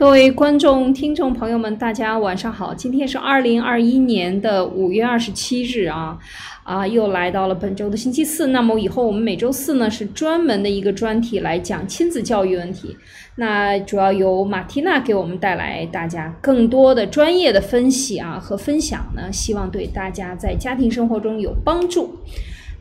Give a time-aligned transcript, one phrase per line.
[0.00, 2.72] 各位观众、听众朋友们，大家晚上好！
[2.72, 6.18] 今天是二零二一年的五月二十七日啊，
[6.62, 8.46] 啊，又来到了本周的星期四。
[8.46, 12.96] 那么以后我们每周四呢是专门的一个专题来讲亲子教育问题。
[13.34, 22.16] 那主要由马缇娜给我们带来大家更多的专业的分析啊和分享呢，希望对大家在家庭生活中有帮助。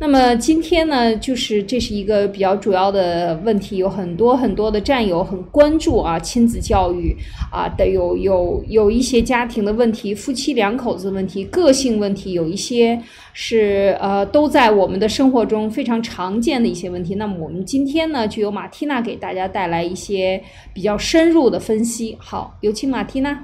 [0.01, 7.13] 那么今天呢，就是这是一个比较主要的问题，有很多很多的战友很关注啊，亲子教育
[7.51, 12.97] 啊的有有有一些家庭的问题，夫妻两口子问题，个性问题，有一些
[13.33, 17.15] 是呃都在我们的生活中非常常见的一些问题。
[17.15, 20.41] 那么我们今天呢，就由马缇娜给大家带来一些
[20.73, 22.17] 比较深入的分析。
[22.21, 23.43] 好，有请马缇娜。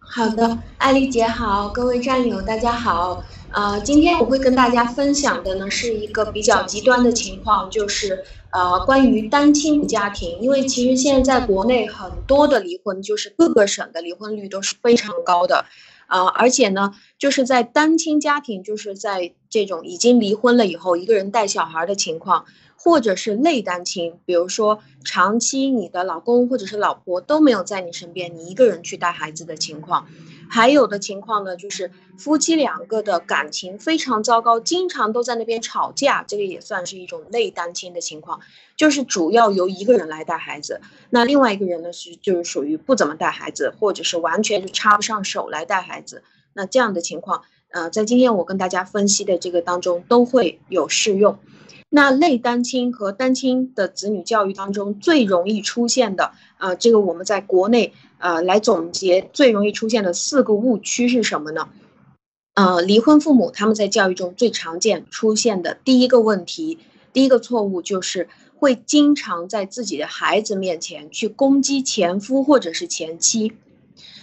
[0.00, 3.24] 好的，艾丽姐好，各位战友大家好。
[3.50, 10.38] 呃，今天我会跟大家分享的呢，是一个比较极端的情况，就是呃，关于单亲家庭。
[10.40, 15.64] 因为其实现在在国内很多的离婚，就是各个省的离婚率都是非常高的，
[16.08, 22.44] 啊，而且呢，就是在单亲家庭，就是在这种已经离婚了以后，一个人带小孩的情况，
[22.80, 30.06] 或者是类单亲，比如说长期你的老公或者是老婆都没有在你身边，你一个人去带孩子的情况。
[30.48, 38.40] 还有的情况呢，就是夫妻两个的感情非常糟糕，经常都在那边吵架，这个也算是一种类单亲的情况，
[38.74, 46.22] 就是主要由一个人来带孩子，那另外一个人呢是就是属于不怎么带孩子，或者是完全就插不上手来带孩子，
[46.54, 51.38] 那这样的情况，呃，在今天我跟大家分析的这个当中都会有适用。
[51.90, 57.92] 那类单亲和单亲的子女教育当中最容易出现的，啊，这个我们在国内。
[58.20, 61.68] 呃，来总结最容易出现的四个误区是什么呢？
[62.54, 66.80] 呃，离婚父母他们在教育中最常见出现的第一个问题，
[67.12, 73.52] 第一个错误就是会经常在自己的孩子面前去攻击前夫或者是前妻。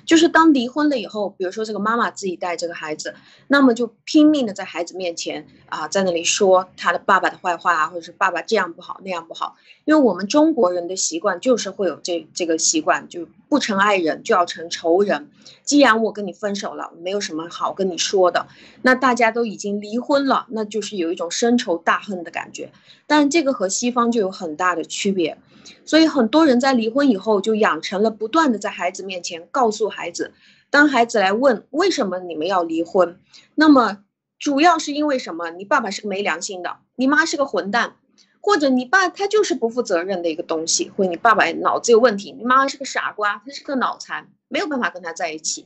[0.05, 3.16] 就是当离婚了以后，比如说这个妈妈自己带这个孩子，
[3.47, 9.55] 那么就拼命的在孩子面前啊，在那里说他的爸爸的坏话啊，或者是爸爸这样不好那样不好。
[9.83, 15.29] 因为我们中国人的习惯就是会有这这个习惯，就不成爱人就要成仇人。
[15.63, 18.47] 既然我跟你分手了，没有什么好跟你说的，
[18.81, 22.72] 那大家都已经离婚了，那就是有一种深仇大恨的感觉。
[23.07, 25.37] 但这个和西方就有很大的区别。
[25.83, 30.33] 所以很多人在离婚以后就养成了不断的在孩子面前告诉孩子，
[30.69, 33.17] 当孩子来问为什么你们要离婚，
[33.56, 34.03] 那么
[34.38, 35.50] 主要是因为什么？
[35.51, 37.95] 你爸爸是个没良心的，你妈是个混蛋，
[38.41, 45.66] 或者你爸他就是不负责任的一个东西，或者你爸爸脑子有问题，你妈是个傻瓜，他是个脑残，没有办法跟他在一起。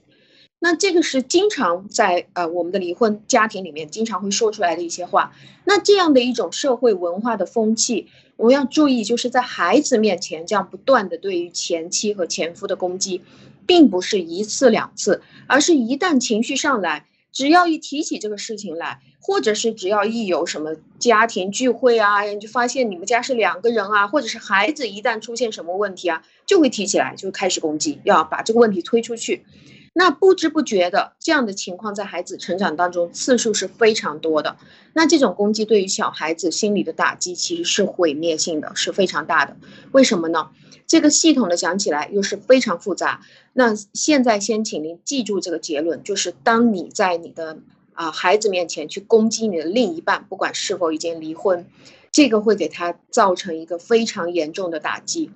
[0.62, 5.32] 那这个是经常在呃我们的离婚家庭里面经常会说出来的一些话。
[5.64, 13.24] 那这样的一种社会文化的风气，我们要注意，就是在孩子面前这样不断的对于前妻和前夫的攻击，
[13.70, 29.46] 并不是一次两次，而是一旦情绪上来，只要一提起这个事情来，或者是只要一有什么家庭聚会啊，你就发现你们家是两个人啊，或者是孩子一旦出现什么问题啊，就会提起来，就开始攻击，要把这个问题推出去。
[29.94, 34.58] 那不知不觉的这样的情况，在孩子成长当中次数是非常多的。
[34.94, 39.56] 那这种攻击对于小孩子心理的打击其实是毁灭性的，是非常大的。
[39.92, 40.50] 为什么呢？
[40.90, 43.22] 这个系统的讲起来又是非常复杂。
[43.54, 47.60] 那现在先请您记住这个结论，就是当你在你的
[47.94, 51.68] 啊孩子面前去攻击你的另一半，不管是否已经离婚，
[52.12, 55.30] 这个会给他造成一个非常严重的打击。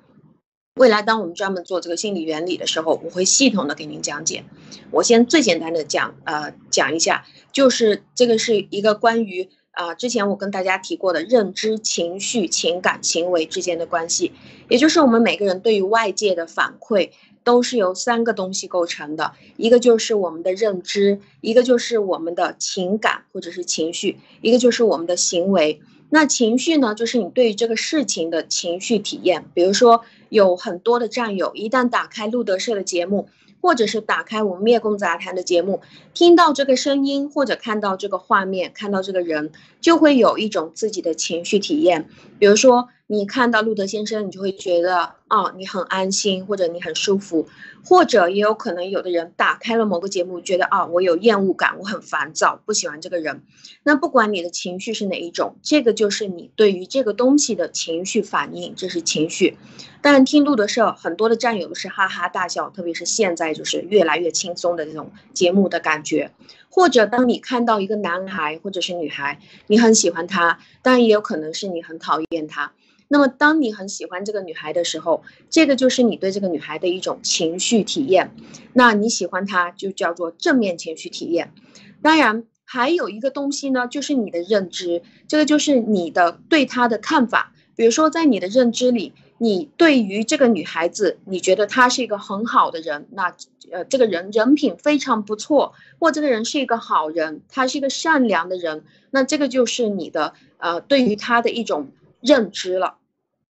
[0.76, 4.44] 未来，当我们专门做这个心理原理的时候，我会系统的给您讲解。
[4.90, 14.32] 我先最简单的讲，呃，讲一下，就是这个是一个关于啊，之前我跟大家提过的认知、情绪、情感、行为之间的关系，
[14.70, 17.10] 也就是我们每个人对于外界的反馈
[17.44, 25.82] 都是由三个东西构成的，一个就是我们的认知，一个就是我们的情感或者是情绪，一个就是我们的行为。
[26.12, 29.46] 那情绪呢，就是你对于这个事情的情绪体验。
[29.56, 33.28] 比如说，有很多的战友，一旦打开路德社的节目，
[33.64, 35.82] 或者是打开我们灭共杂谈的节目，
[36.14, 42.10] 听到这个声音，或者看到这个画面，看到这个人，就会有一种自己的情绪体验。
[42.38, 42.90] 比如说。
[43.08, 47.48] 你看到路德先生，你就会觉得哦，你很安心，或者你很舒服，
[47.84, 53.44] 或者也有可能有的人打开了某个节目，觉得啊，我有厌恶感，我很烦躁，不喜欢这个人。
[53.84, 59.58] 那不管你的情绪是哪一种，这个就是你对于这个东西的情绪反应，这是情绪。
[60.02, 66.32] 但，听路德社很多的战友是哈哈大笑，特别是现在就是越来越轻松的这种节目的感觉。
[66.70, 72.72] 或者当你看到一个男孩或者是女孩，你很喜欢他，当然也有可能是你很讨厌他。
[73.14, 75.22] 那么当你很喜欢这个女孩的时候，
[75.52, 78.32] 这个就是你对这个女孩的一种情绪体验。
[78.74, 81.54] 那你喜欢她就叫做正面情绪体验。
[82.02, 87.54] 当然还有一个东西呢，就是你的认知，这个就是你的对她的看法。
[87.76, 89.14] 比如说在你的认知里。
[89.40, 93.36] 你对于这个女孩子，你觉得她是一个很好的人，那
[93.74, 101.90] 呃，这个人人品非常不错，或这个人是一个好人，他是一个善良的人，那这个就是你的呃对于他的一种
[102.22, 103.00] 认知了。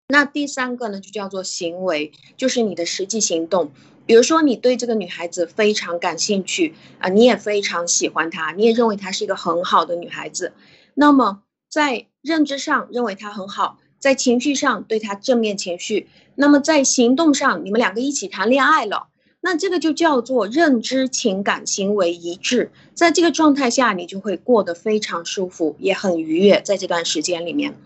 [0.09, 3.73] 那第三个呢，就叫做行为，就是你的实际行动。
[4.07, 10.53] 比如说你对这个女孩子非常感兴趣啊，你也非常喜欢她，你也认为她是一个很好的女孩子，
[10.95, 13.79] 那么在认知上认为她很好。
[13.99, 19.09] 在情绪上对她正面情绪，那么在行动上你们两个一起谈恋爱了，
[19.47, 22.73] 那这个就叫做认知、情感、行为一致。
[22.95, 26.61] 在这个状态下，你就会过得非常舒服，也很愉悦。
[26.65, 27.77] 在这段时间里面，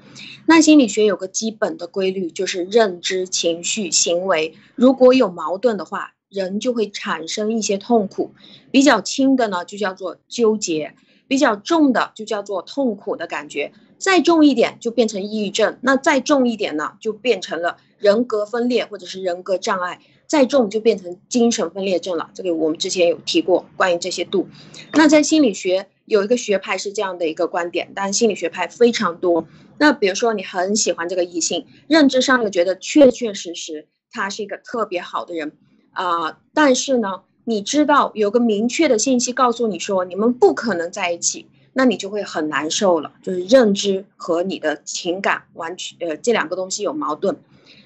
[0.46, 8.32] 那心理学有个基本的规律，就是认知、情绪、行为如果有矛盾的话，人就会产生一些痛苦。
[8.70, 10.94] 比较轻的呢，就叫做纠结；
[11.28, 13.70] 比较重的，就叫做痛苦的感觉。
[13.98, 22.30] 再重一点就变成抑郁症，那再重一点呢，就变成了人格分裂或者是人格障碍，再重就变成精神分裂症了。
[22.34, 24.46] 这个我们之前有提过关于这些度。
[24.92, 29.48] 那在心理学有一个学派是这样的一个观点，但心理学派非常多。
[29.76, 35.50] 那比如说你很喜欢这个异性，认知上又觉得确确实实他是一个特别好的人
[35.90, 41.48] 啊，但是呢，你知道有个明确的信息告诉你说你们不可能在一起。
[41.72, 47.36] 那你就会很难受了，就是认知和你的情感完全呃这两个东西有矛盾，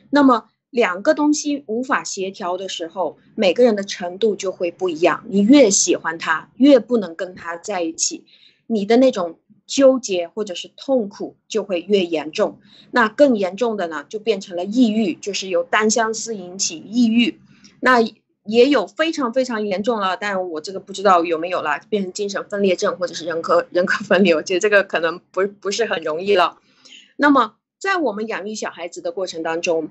[0.09, 5.23] 那么两个东西无法协调的时候，每个人的程度就会不一样。
[5.29, 8.25] 你越喜欢他，越不能跟他在一起，
[8.67, 9.39] 你的那种
[9.69, 12.59] 纠结或者是痛苦就会越严重。
[12.91, 17.39] 那更严重的呢，就变成了抑郁，就是由单相思引起抑郁。
[17.79, 18.05] 那。
[18.47, 26.59] 也有非常非常严重了，但我这个不知道有没有了，变成精神分裂症或者是人格人格分裂，我觉得这个可能不不是很容易了。
[27.17, 29.89] 那么在我们养育小孩子的过程当中，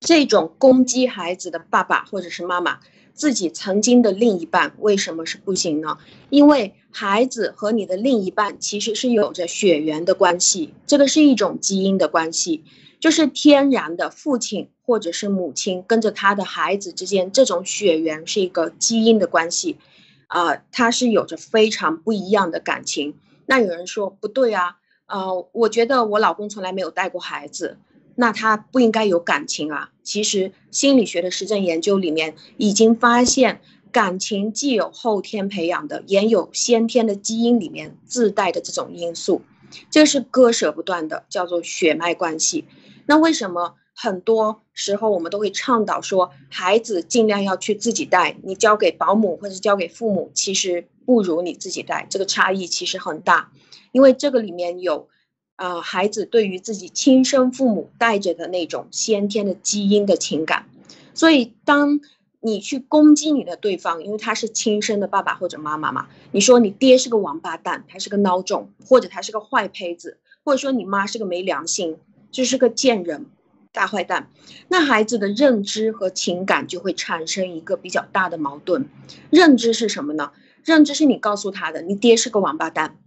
[0.00, 2.80] 这种攻击孩子的爸爸或者是妈妈，
[3.14, 5.98] 自己曾经的另一半为什么是不行呢？
[6.30, 12.64] 因为孩子和你的另一半其实是有着血缘的关系，这个是一种基因的关系。
[13.00, 19.78] 就是天然的父亲或者是母亲跟着他的孩子之间，这种血缘是一个基因的关系，
[20.26, 23.14] 啊，他是有着非常不一样的感情。
[23.46, 27.78] 那有人说不对啊，呃，我觉得我老公从来没有带过孩子，
[28.20, 29.90] 那他不应该有感情啊。
[30.02, 33.60] 其实心理学的实证研究里面已经发现，
[33.92, 39.42] 感情既有后天培养的，也有先天的基因里面自带的这种因素，
[39.88, 42.64] 这是割舍不断的，叫做血脉关系。
[43.06, 53.52] 那为什么很多时候我们都会倡导说，孩子尽量要去自己带，你交给保姆或者交给父母，其实不如你自己带，这个差异其实很大，
[53.92, 55.08] 因为这个里面有，
[55.58, 60.66] 呃，孩子对于自己亲生父母带着的那种先天的基因的情感，
[61.12, 62.00] 所以当
[62.40, 71.98] 你去攻击你的对方，因为他是亲生的爸爸或者妈妈嘛，你说你爹是个王八蛋，他是个孬种，或者他是个坏胚子，或者说你妈是个没良心。
[72.30, 73.24] 就是个贱人，
[73.72, 74.28] 大坏蛋。
[74.68, 78.86] 那孩子的认知和情感就会产生一个比较大的矛盾。
[79.30, 80.32] 认知是什么呢？
[80.62, 82.98] 认知是你告诉他的，你爹是个王八蛋。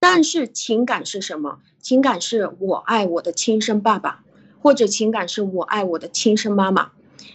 [0.00, 1.60] 但是情感是什么？
[1.78, 4.24] 情感是我爱我的亲生爸爸，
[4.60, 6.90] 或者情感是我爱我的亲生妈妈。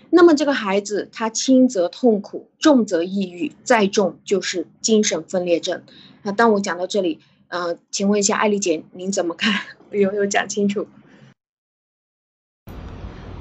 [0.09, 5.83] 那么这个孩子他轻则痛苦，重则抑郁，再重就是精神分裂症。
[6.23, 7.19] 那当我讲到这里，
[7.49, 9.61] 呃，请问一下艾丽姐，您怎么看？
[9.91, 10.87] 有没有讲清楚？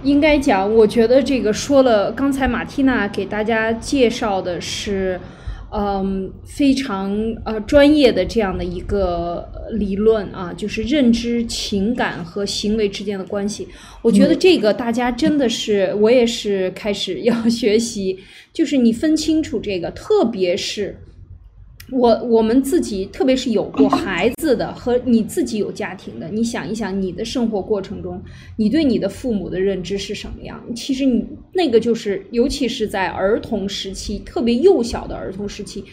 [0.02, 5.18] 应该讲，我觉得这个说了，刚才马蒂娜给大家介绍的是，
[5.76, 7.12] 嗯，非常
[7.44, 13.66] 呃专业的这样的一个理论啊，就是认知、情感和行为之间的关系。
[14.00, 18.16] 我觉得这个大家真的是，我也是开始要学习，
[18.52, 20.96] 就是你分清楚这个，特别是。
[21.90, 28.20] 我我们自己，特别是有过孩子的和你自己有家庭的，你想一想，你的生活过程中，
[28.56, 30.62] 你对你的父母的认知是什么样？
[30.74, 35.84] 其实你那个就是，尤其是在儿童时期，特别幼小的儿童时期。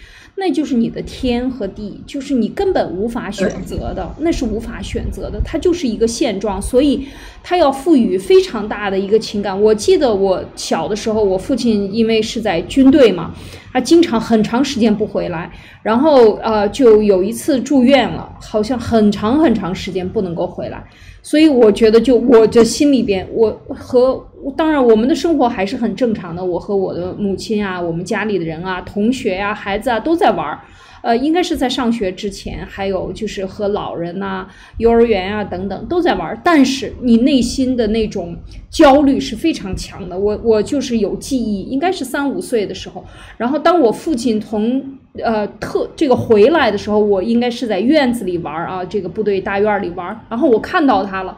[0.41, 7.05] 那就是你的天和地，就是你根本无法选择的，那是无法选择的，它就是一个现状，所以
[7.43, 9.61] 它要赋予非常大的一个情感。
[9.61, 13.31] 我记得我小的时候，我父亲因为是在军队嘛，
[13.71, 15.51] 他经常很长时间不回来，
[15.83, 20.83] 然后呃，就有一次住院了，好像很长很长时间不能够回来。
[21.23, 26.43] 所以我觉得，就我这心里边，我和当然我们的生活还是很正常的。
[26.43, 30.59] 我和我的母亲啊，我们家里的人啊，同学呀，孩子啊，都在玩儿。
[31.03, 36.39] 呃，应该是在上学之前，还有就是和老人呐、幼儿园啊等等都在玩儿。
[36.43, 38.37] 但是你内心的那种
[38.69, 40.15] 焦虑是非常强的。
[40.15, 43.03] 我我就是有记忆，应该是三五岁的时候。
[43.35, 44.79] 然后当我父亲从
[45.23, 50.19] 呃特这个回来的时候，我应该是在院子里玩儿啊，这个部队大院里玩儿。
[50.29, 51.35] 然后我看到他了，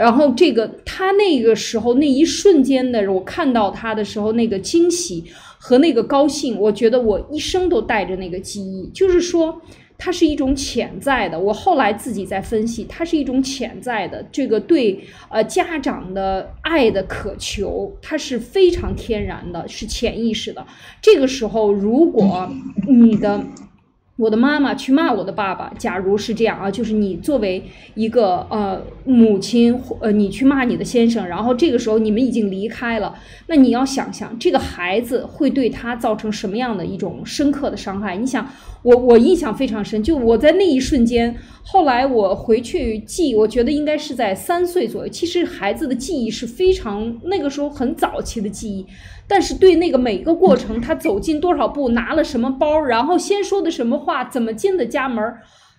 [0.00, 5.24] 然后这个他那个时候那一瞬间的我看到他的时候那个惊喜。
[5.62, 9.60] 和那个高兴，我觉得我一生都带着那个记忆，就是说，
[9.98, 11.38] 它是一种潜在的。
[11.38, 20.66] 我后来自己在分析，它是一种潜在的，这个对呃家长的爱的渴求，它是非常天然的，是潜意识的。
[21.02, 22.48] 这个时候，如果
[22.88, 23.44] 你的。
[24.20, 33.14] 我的妈妈去骂我的爸爸，假如是这样啊，就是你作为一个呃母亲，呃你去骂你的先生，然后这个时候你们已经离开了，
[33.46, 38.14] 那你要想想这个孩子会对他造成什么样的一种深刻的伤害？
[38.14, 38.46] 你想，
[38.82, 45.08] 我我印象非常深，就我在那一瞬间，后来我回去记，我觉得应该是在三岁左右。
[45.12, 48.86] 其实孩子的记忆是非常那个时候很早期的记忆。
[49.26, 55.22] 但是对那个每个过程，他走进多少步，拿了什么包，然后先说的什么话，怎么进的家门，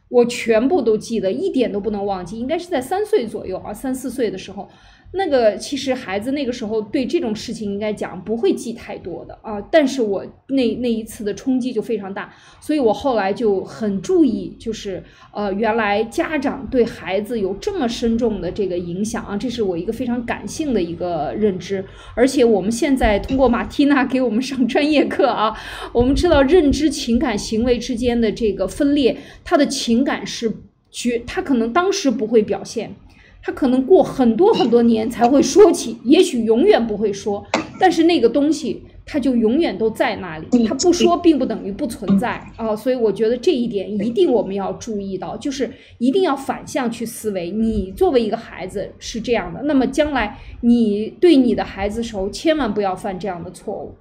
[0.10, 2.39] 我全部都记得，一点都不能忘记。
[2.39, 4.70] 应该是在三岁左右啊，三四岁的时候。
[5.13, 15.03] 那个其实孩子那个时候对这种事情应该讲不会记太多的啊，但是我那那一次的冲击就非常大，所以我后来就很注意，就是
[15.34, 21.84] 呃原来家长对孩子有这么深重的这个影响啊，这是我一个非常感性的一个认知，
[22.15, 25.53] 而且我们现在通过马蒂娜给我们上专业课啊，
[25.91, 30.50] 我们知道认知、情感、行为之间的这个分裂，他的情感是
[30.89, 32.96] 绝，他可能当时不会表现。
[33.44, 37.44] 他可能过很多很多年才会说起，也许永远不会说，
[37.80, 40.68] 但是那个东西它就永远都在那里。
[40.68, 42.76] 他不说，并不等于不存在啊。
[42.76, 47.50] 所以我觉得这一点一定我们要注意到，就是一定要反向去思维。
[47.50, 53.96] 你作为一个孩子是这样的，那么将来你对你的孩子时候，千万不要犯这样的错误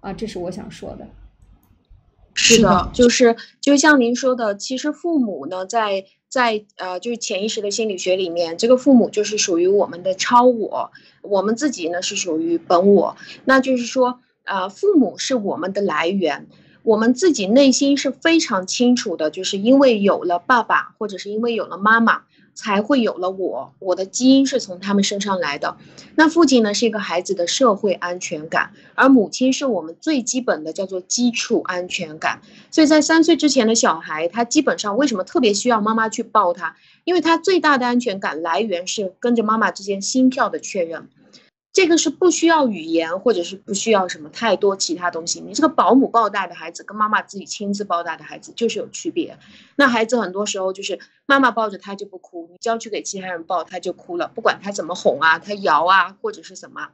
[0.00, 0.12] 啊。
[0.12, 1.08] 这是我想说的。
[2.34, 6.04] 是的，就是就像您说的，其实父母呢，在。
[6.32, 13.18] 在呃，就是潜意识的心理学里面，这个父母就是属于我们的超我，我们自己呢是属于本我。
[13.44, 16.46] 那就是说，呃，父母是我们的来源，
[16.84, 22.22] 我们自己内心是非常清楚的，就是因为有了爸爸，或者是因为有了妈妈。
[22.54, 25.76] 才会有了我，我的基因是从他们身上来的。
[26.14, 32.40] 那父亲呢，是一个孩子的社会安全感，而母亲是我们最基本的叫做基础安全感。
[32.70, 36.76] 所以在三岁之前的小孩，他基本上为什么特别需要妈妈去抱他？
[37.04, 41.08] 因为他最大的安全感来源是跟着妈妈之间心跳的确认。
[41.72, 45.40] 这个是不需要语言，或者是不需要什么太多其他东西。
[45.40, 49.38] 你这个保姆抱大的孩子，跟妈妈自己亲自抱大的孩子就是有区别。
[49.76, 56.90] 那孩子很多时候就是妈妈抱着他就不哭，你交去给其他人抱他就哭了，不管他怎么哄啊，他摇啊或者是什么。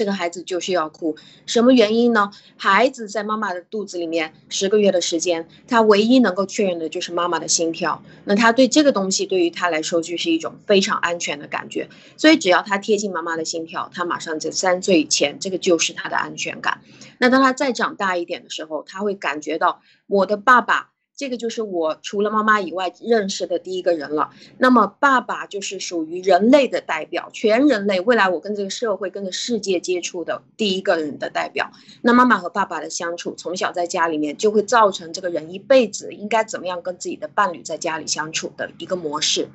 [0.00, 1.14] 这个孩子就是要哭，
[1.44, 2.30] 什么原因呢？
[2.56, 8.02] 孩子在妈妈的肚子里面十个月的时间，他唯一能够确认的就是妈妈的心跳。
[8.24, 11.90] 那他对这个东西，对于他来说就是一种非常安全的感觉。
[12.16, 16.80] 所以只要他贴近妈妈的心跳，他马上在三岁以前，这个就是他的安全感。
[17.18, 20.89] 那当他再长大一点的时候，他会感觉到我的爸爸。
[21.20, 24.30] 这个就是我除了妈妈以外认识的第一个人了。
[24.56, 31.72] 那么爸爸就是属于人类的代表，全人类未来我跟这个社会、跟这个世界接触的第一个人的代表。
[32.00, 39.50] 那妈妈和爸爸的相处，从小在家里面就会造成这个人一辈子应该怎么样跟自己的伴侣在家里相处的一个模式。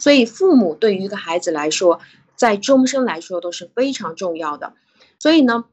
[0.00, 2.00] 所以父母对于一个孩子来说，
[2.34, 4.72] 在终生来说都是非常重要的。
[5.20, 5.66] 所以呢，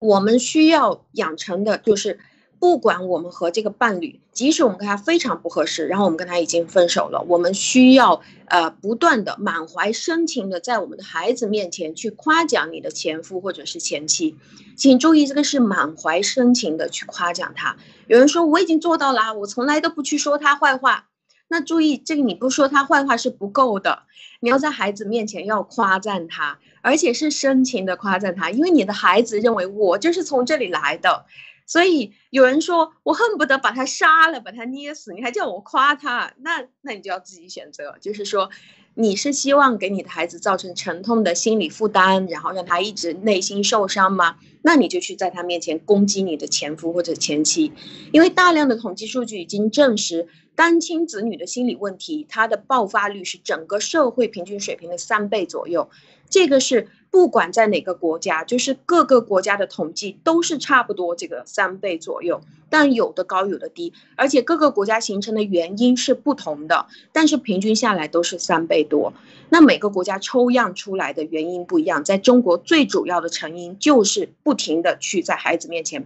[0.00, 2.18] 我们需要养成的就是。
[2.64, 14.38] 不管我们和这个伴侣，即使我们跟他非常不合适，然后我们跟他已经分手了，我们需要呃不断的满怀深情的在我们的孩子面前去夸奖你的前夫或者是前妻，
[14.78, 17.76] 请注意这个是满怀深情的去夸奖他。
[18.06, 21.08] 有人说我已经做到了，我从来都不去说他坏话。
[21.48, 24.04] 那注意这个你不说他坏话是不够的，
[24.40, 31.26] 你要在孩子面前要夸赞他，而且是深情的夸赞他，因为你的孩子认为我就是从这里来的。
[31.66, 38.50] 所以有人说我恨不得把他杀了，把他捏死，你还叫我夸他，那那你就要自己选择，就是说。
[38.96, 44.36] 你是希望给你的孩子造成沉痛的心理负担，然后让他一直内心受伤吗？
[44.62, 47.72] 那你就去在他面前攻击你的前夫或者前妻，
[48.12, 55.90] 因为大量的统计数据已经证实，单亲子女的心理问题，它的爆发率是整个社会平均水平的三倍左右，
[56.34, 56.88] 这个是。
[57.14, 69.12] 不管在哪个国家，就是各个国家的统计都是差不多这个三倍左右，但有的高有的低，而且各个国家形成的原因是不同的，但是平均下来都是三倍多。
[69.48, 76.04] 那每个国家抽样出来的原因不一样，在中国最主要的成因就是不停的去在孩子面前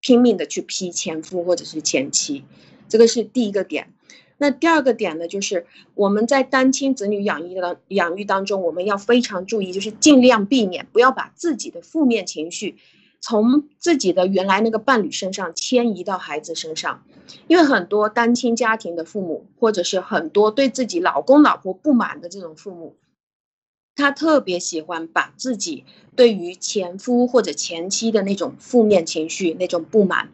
[0.00, 2.44] 拼命的去批前夫或者是前妻，
[2.88, 3.92] 这个是第一个点。
[4.38, 12.76] 那第二个点呢，就是我们在单亲子女养育的养育当中，我们要非常注意，就是尽量避免不要把自己的负面情绪
[13.20, 17.02] 从自己的原来那个伴侣身上迁移到孩子身上，
[17.48, 22.96] 因为很多单亲家庭的父母，或者是很多对自己老公老婆不满的这种父母，
[23.94, 30.28] 他特别喜欢把自己对于前夫或者前妻的那种负面情绪、那种不满。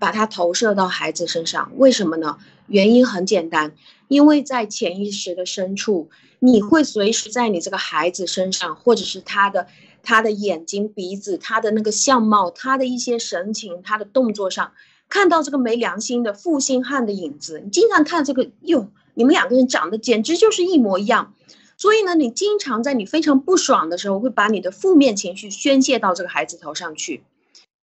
[0.00, 2.38] 把它投射到孩子身上，为什么呢？
[2.68, 3.74] 原因很简单，
[4.06, 6.08] 因为在潜意识的深处，
[6.38, 9.66] 你会随时在你这个孩子身上，或者是他的
[10.02, 14.72] 他的眼睛、鼻子、他的那个相貌、他的一些神情、他的动作上，
[15.08, 17.60] 看到这个没良心的负心汉的影子。
[17.64, 21.34] 你经常看这个，哟，你们两个人长得简直就是一模一样。
[21.76, 27.22] 所以呢，你经常在你非常不爽的时候，会把你的负面情绪宣泄到这个孩子头上去。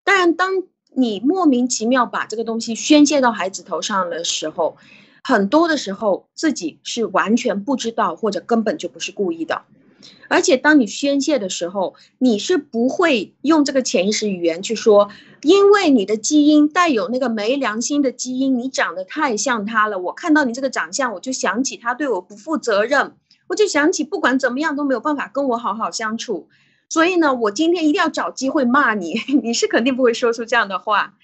[0.03, 0.63] 当然，当
[0.95, 4.77] 你莫名其妙把这个东西宣泄到孩子头上的时候，
[5.23, 9.63] 很多的时候自己是完全不知道，或者根本就不是故意的。
[10.27, 15.09] 而且当你宣泄的时候，你是不会用这个潜意识语言去说，
[15.41, 19.97] 因为你的基因带有那个没良心的基因，你长得太像他了。
[19.99, 23.13] 我看到你这个长相，我就想起他对我不负责任，
[23.47, 26.47] 我就想起不管怎么样都没有办法跟我好好相处。
[26.89, 31.15] 所以呢，我今天一定要找机会骂你， 你是肯定不会说出这样的话。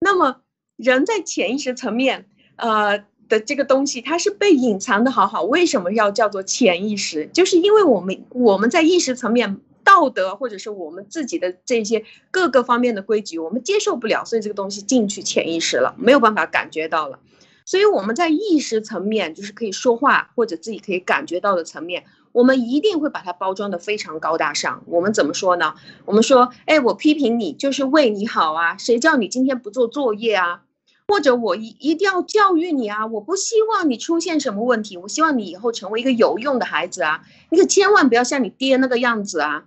[0.00, 0.40] 那么，
[0.76, 5.42] 人在潜意识层面，呃的这个东西，它是被隐藏的好好。
[5.44, 7.26] 为什么要叫做潜意识？
[7.32, 17.18] 就是因为我们我们在意识层面道德或者是我们自己的这些各个方面的规矩，我们接受不了，所以这个东西进去潜意识了，没有办法感觉到了。
[17.64, 22.04] 所以我们在意识层面，就是可以说话或者自己可以感觉到的层面。
[22.34, 24.82] 我们一定会把它包装的非常高大上。
[24.86, 25.74] 我们怎么说呢？
[26.04, 30.62] 我们说，哎，我批评你就是为你好啊，谁叫你今天不做作业啊？
[31.06, 39.66] 或者我一一定要教育你啊，我不希望你出现什么问题，我希望你以后成为一个有用的孩子啊，你可千万不要像你爹那个样子啊。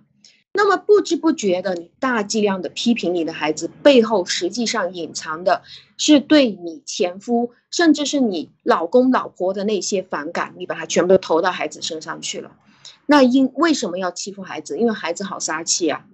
[0.52, 5.62] 那么不知不觉的，你大剂量的批评你的孩子，背后实际上隐藏的
[5.96, 12.56] 是对你前夫，甚至是你老公老婆的那些反感，你把它全部都投到孩子身上去了。
[13.06, 14.78] 那因为什么要欺负孩子？
[14.78, 16.06] 因为孩子好撒气啊！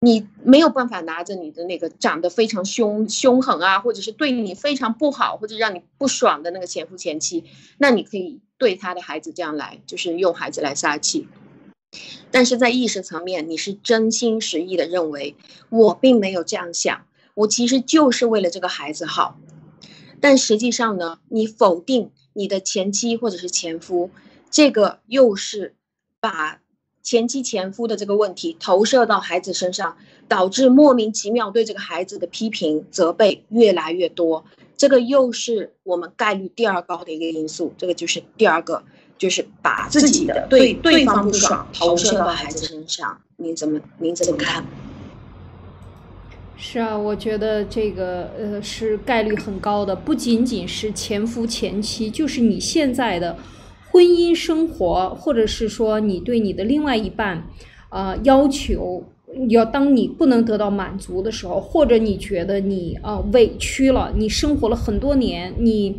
[0.00, 7.44] 你没有办法拿着你的那个长得非常凶凶狠啊，或者是对你非常不好，或者让你不爽的那个前夫前妻，
[7.78, 11.28] 那你可以对他的孩子这样来，就是用孩子来撒气。
[12.30, 15.34] 但是在意识层面，你是真心实意的认为
[15.68, 19.38] 我并没有这样想，我其实就是为了这个孩子好。
[20.20, 24.10] 但实际上呢，你否定你的前妻或者是前夫，
[24.50, 25.74] 这个又是
[26.20, 26.60] 把
[27.02, 29.96] 前妻前夫的这个问题投射到孩子身上，
[30.28, 34.44] 导致莫名其妙对这个孩子的批评责备越来越多。
[34.76, 37.74] 这个又是我们概率第二高的一个因素。
[37.76, 38.84] 这个就是第二个。
[39.20, 44.64] 就是把自己的对对方不爽投射到孩子身上，您怎么您怎么看？
[46.56, 53.36] 是啊，我觉得这个呃是概率很高的，不仅仅是前夫前妻，就是你现在的
[53.90, 57.44] 婚姻生活，或者是说你对你的另外一半，
[57.90, 59.04] 啊要求
[59.50, 65.96] 要当你不能得到满足的时候，或者你觉得你啊委屈了，你生活了很多年，你。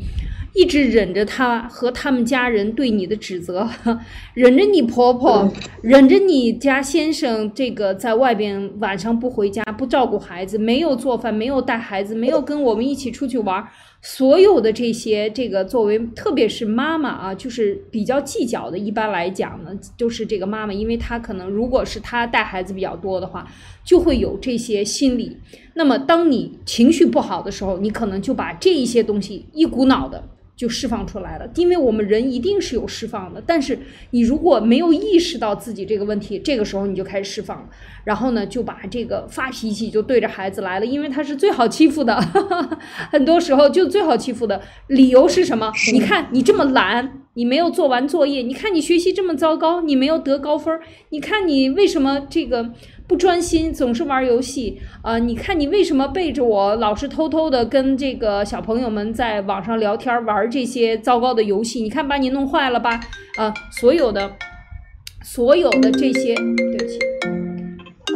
[0.54, 3.70] 一直忍着他和他们家人对你的指责，
[4.36, 5.50] 忍着你婆婆，
[5.82, 13.66] 忍着你家先生这个在外边晚上不回家，不照顾孩子，没有做饭，没有带孩子，没有跟我们一起出去玩，
[14.02, 18.78] 所有的这些，这个作为特别是妈妈啊，就是比较计较的。
[18.78, 23.48] 一般来讲呢，就是这个妈妈，因为她可能如果是她带孩子比较多的话，
[23.86, 25.38] 就会有这些心理。
[25.76, 30.22] 那么当你情绪不好的时候，你可能就把这一些东西一股脑的。
[30.56, 33.80] 就释放出来了，因为我们人一定是有释放的，但是
[34.12, 37.70] 你如果没有意识到自己这个问题，这个时候你就开始释放了，
[38.04, 42.16] 然后呢就把这个发脾气就对着孩子来了，因为他是最好欺负的，
[43.12, 45.72] 很多时候就最好欺负的理由是什么？
[45.94, 52.72] 你看你这么懒，你没有做完作业，你看你学习这么糟糕，你没有得高分，你看你为什么这个？
[53.12, 55.18] 不专心，总是玩游戏啊！
[55.18, 61.82] 你看你为什么背着我，老是偷偷的跟这个小朋友们在网上聊天，玩这些糟糕的游戏？
[61.82, 63.02] 你看把你弄坏了吧？
[63.36, 64.38] 啊，所有的，
[65.26, 67.00] 所有的这些，对不起，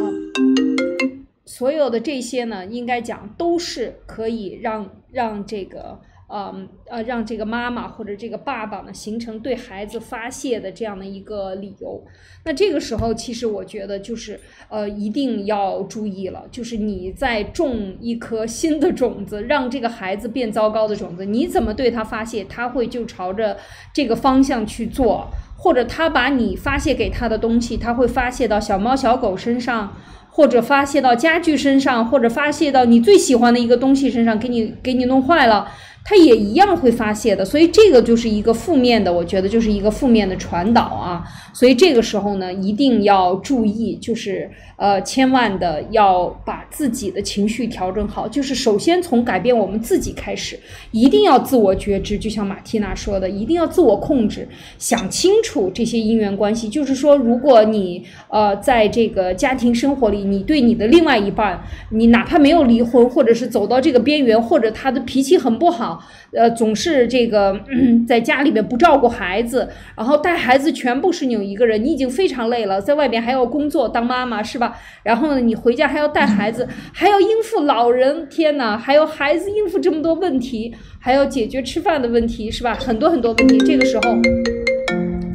[1.44, 6.00] 所有的这些呢，应该讲都是可以让让这个。
[6.28, 6.52] 呃
[6.90, 12.04] 呃，让这个妈妈或者这个爸爸呢，形成对孩子发泄的这样的一个理由。
[12.44, 23.56] 那这个时候，其实我觉得就是呃，一定要注意了，就是你在种一颗新的种子，让这个孩子变糟糕的种子，你怎么对他发泄，他会就朝着
[23.92, 29.96] 这个方向去做，或者他把你发泄给他的东西，他会发泄到小猫小狗身上，
[30.30, 35.68] 或者发泄到家具身上，或者发泄到你最喜欢的一个东西身上，给你给你弄坏了。
[36.08, 41.24] 他也一样会发泄的，所以这个就是一个负面的，我觉得就是一个负面的传导啊。
[41.52, 48.28] 所以这个时候呢，一定要注意，就是呃，千万的要把自己的情绪调整好。
[48.28, 50.58] 就是首先从改变我们自己开始，
[50.90, 54.46] 一定要自我觉知，就像马蒂娜说的，一定要自我控制，
[54.78, 56.68] 想清楚这些因缘关系。
[56.68, 66.04] 就是说，如果你呃在这个家庭生活里，你对你的另外一半，你哪怕没有离婚，或者是走到这个边缘，或者他的脾气很不好。
[66.32, 67.60] 呃，总是这个
[68.06, 74.76] 在家里面不照顾孩子，然后带孩子全部是你一个人，你已经非常累了，在外边还要工作当妈妈是吧？
[75.04, 82.74] 然后呢，你回家还要带孩子，还要应付老人，天哪，还有孩子应付这么多问题，还要解决吃饭的问题是吧？
[82.74, 84.02] 很多很多问题，这个时候，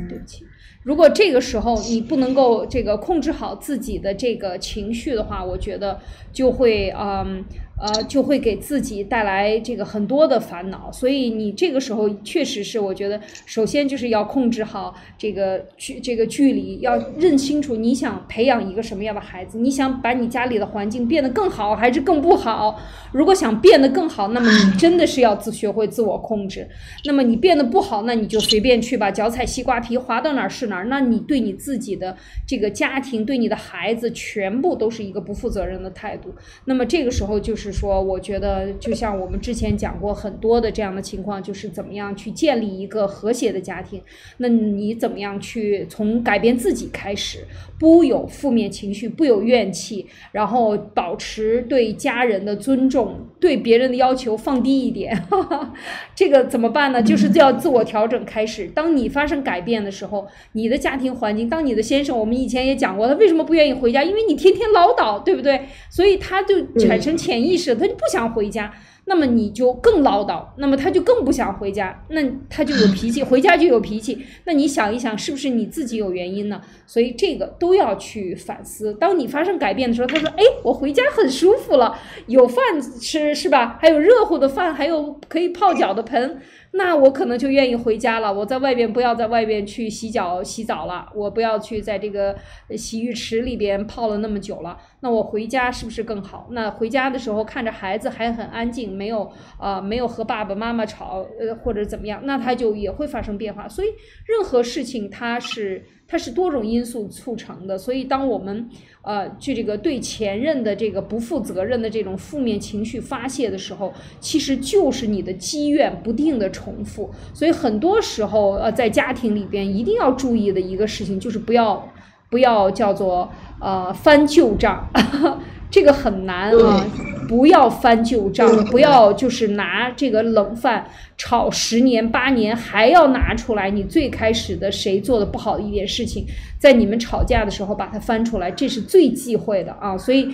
[0.10, 0.45] 对不起，
[0.84, 5.99] 如果这个时候你不能够这个控制好自己的这个情绪的话，我觉得
[6.32, 7.43] 就会嗯。
[7.82, 22.80] 呃，就会给自己带来这个很多的烦恼，所以你这个时候确实是，我觉得首先就是要控制好这个距这个距离，要认清楚你想培养一个什么样的孩子，你想把你家里的环境变得更好还是更不好？
[23.12, 26.70] 如果想变得更好，那么你真的是要自学会自我控制。
[27.06, 30.86] 那么你变得不好，那你就随便去吧，脚踩西瓜皮，滑到哪儿是哪儿。
[30.86, 32.15] 那你对你自己的
[32.48, 36.34] 这个家庭，对你的孩子，全部都是一个不负责任的态度。
[36.65, 37.70] 那么这个时候就是。
[37.71, 44.01] 说，我觉得就像我们之前讲过很多的这样的情况，就是怎么样去建立一个和谐的家庭。
[44.38, 47.45] 那你怎么样去从改变自己开始，
[47.79, 55.25] 不有负面情绪，不有怨气，然后保持对家人的尊重，对别人的要求放低一点。
[56.15, 57.01] 这个怎么办呢？
[57.01, 58.65] 就是要自我调整开始。
[58.67, 64.03] 当你发生改变的时候，你的家庭环境，当你的先生，我们以前也讲过，他为什么不愿意回家？
[64.03, 65.67] 因为你天天唠叨，对不对？
[65.89, 67.61] 所以他就产生潜意识。
[67.76, 68.74] 他就不想回家，
[69.06, 74.26] 那么你就更唠叨，那么他就更不想回家，那他就有脾气， 回家就有脾气。
[74.45, 76.62] 那你想一想，是不是你自己有原因呢？
[76.86, 78.93] 所以这个都要去反思。
[78.95, 81.97] 当你发生改变的时候，他说：“哎，我回家很舒服了，
[82.28, 83.78] 有饭吃，是吧？
[83.82, 86.39] 还有热乎的饭，还有可以泡脚的盆。”
[86.73, 88.34] 那我可能就愿意回家了。
[88.34, 92.36] 我在外边不要在外边去洗脚洗澡了，我不要去在这个
[92.77, 94.77] 洗浴池里边泡了那么久了。
[95.01, 96.47] 那我回家是不是更好？
[96.51, 103.67] 那回家的时候看着孩子还很安静，没有啊，没有和爸爸妈妈吵，呃或者怎么样，那他就也会发生变化。
[103.67, 103.89] 所以
[104.25, 105.86] 任何事情它是。
[106.12, 108.69] 它是多种因素促成的，所以当我们
[109.02, 117.10] 呃，去这个对前任的这个不负责任的这种负面情绪发泄的时候，其实就是你的积怨不定的重复。
[117.34, 121.89] 所以很多时候呃，在家庭里边一定要注意的一个事情就是不要
[122.30, 124.86] 不要叫做呃翻旧账，
[125.71, 126.86] 这个很难啊。
[127.32, 130.86] 不要翻旧账，不要就是拿这个冷饭
[131.17, 136.26] 炒十年八年，还要拿出来你最开始的谁做的不好的一点事情，
[136.60, 139.98] 在你们吵架的时候把它翻出来，这是最忌讳的啊！
[139.98, 140.28] 所以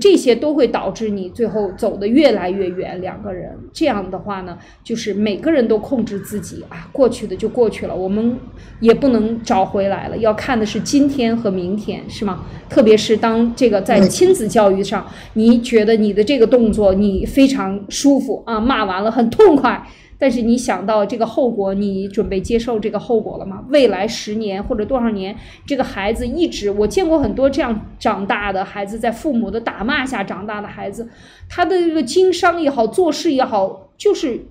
[0.00, 2.98] 这些都会导致你最后走得越来越远。
[3.02, 8.38] 两个人这样的话呢，就是每个人都控制自己啊，过去的就过去了，我们
[8.80, 10.16] 也不能找回来了。
[10.16, 12.46] 要看的是今天和明天，是吗？
[12.70, 16.37] 特别是当这个在亲子教育上，你觉得你的这。
[16.38, 19.84] 这个动作你非常舒服啊，骂完了很痛快，
[20.16, 23.64] 但是你想到这个后果，你准备接受这个后果了吗？
[23.70, 25.34] 未来十年或者多少年，
[25.66, 31.08] 这个孩子一直，我见过很多这样长大的孩子，在父母的打骂下长大的孩子，
[31.48, 34.46] 他的这个经商也好，做事也好，就是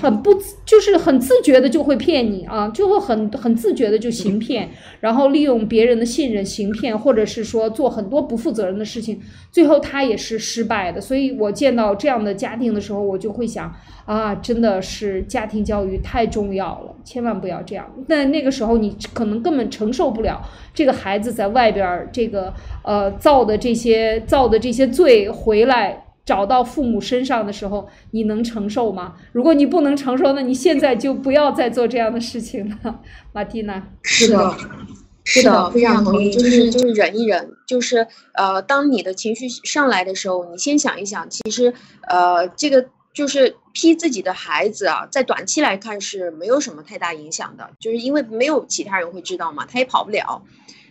[0.00, 0.32] 很不
[0.64, 11.00] 就是很自觉的就会骗你啊，就会很很自觉的就行骗，然后利用别人的信任行骗，或者是说做很多不负责任的事情，最后他也是失败的。
[11.00, 17.92] 所以我见到这样的家庭的时候，我就会想啊，真的是家庭教育太重要了，千万不要这样。
[18.06, 20.40] 那那个时候你可能根本承受不了
[20.72, 26.04] 这个孩子在外边这个呃造的这些造的这些罪回来。
[26.28, 29.14] 找到父母身上的时候，你能承受吗？
[29.32, 33.00] 如果你不能承受，那你现在就不要再做这样的事情了，
[33.32, 33.82] 马蒂娜。
[34.02, 34.54] 是的，
[35.24, 36.30] 是的，非常同意。
[36.30, 41.72] 就是就是忍一忍，就是呃，当你的情绪上来的时候，你先想一想，其实
[42.06, 50.42] 呃，这个就是批自己的孩子啊，在短期来看是没有什么太大影响的，就是因为没有其他人会知道嘛，他也跑不了。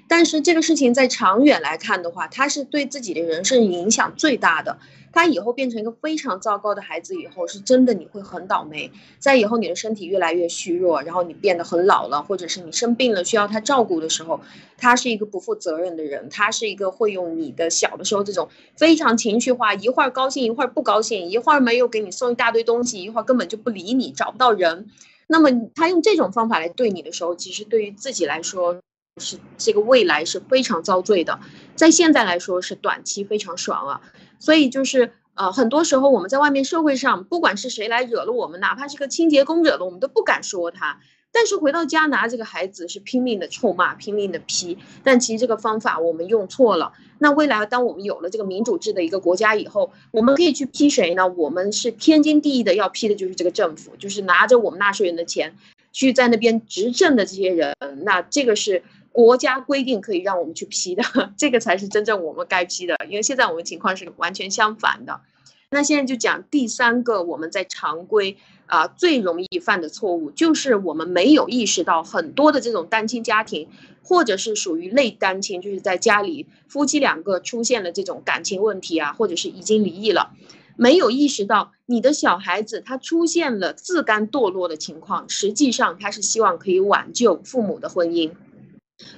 [0.10, 4.80] 但是这个事情在长远来看的话，他是对自己的人生影响最大的。
[5.17, 8.91] 他以后变成一个非常糟糕的孩子以后，是真的你会很倒霉。
[9.17, 14.39] 在以后你的身体越来越虚弱，然后你变得很老了，或者是你生病了需要他照顾的时候，
[14.77, 24.86] 他是一个不负责任的人，他是一个会用你的小的时候这种非常情绪化，一会儿高兴一会儿不高兴，一会儿没有给你送一大堆东西，一会儿根本就不理你，找不到人。
[25.25, 28.77] 那么他用这种方法来对你的时候，其实对于自己来说。
[29.19, 31.39] 是这个未来是非常遭罪的，
[31.75, 34.01] 在现在来说是短期非常爽啊，
[34.39, 40.99] 所以就是呃很多时候我们在外面社会上，不管是谁来惹了我们，哪怕是个清洁工惹了我们，都不敢说他。
[41.30, 44.77] 但是回到家拿这个孩子是拼命的臭骂，拼命的批。
[45.03, 46.93] 但其实这个方法我们用错了。
[47.19, 51.27] 那未来当我们有了这个民主制的一个国家以后，我们可以去批谁呢？
[51.27, 55.56] 我们是天经地义的要批的就是这个政府，就是拿着我们纳税人的钱
[55.91, 57.75] 去在那边执政的这些人。
[58.03, 58.82] 那这个是。
[59.17, 61.01] 国家规定可以让我们去批的，
[61.36, 62.95] 这个才是真正我们该批的。
[63.10, 65.21] 因为现在我们情况是完全相反的。
[65.71, 73.67] 那现在就讲第三个，我们在常规啊最容易犯的错误，就是我们没有意识到很多的这种单亲家庭，
[74.03, 80.30] 或者是属于类单亲，就是在家里夫妻两个出现了这种感情问题啊，或者是已经离异了，
[80.75, 88.32] 没有意识到你的小孩子他出现了自甘堕落的情况，实际上他是希望可以挽救父母的婚姻。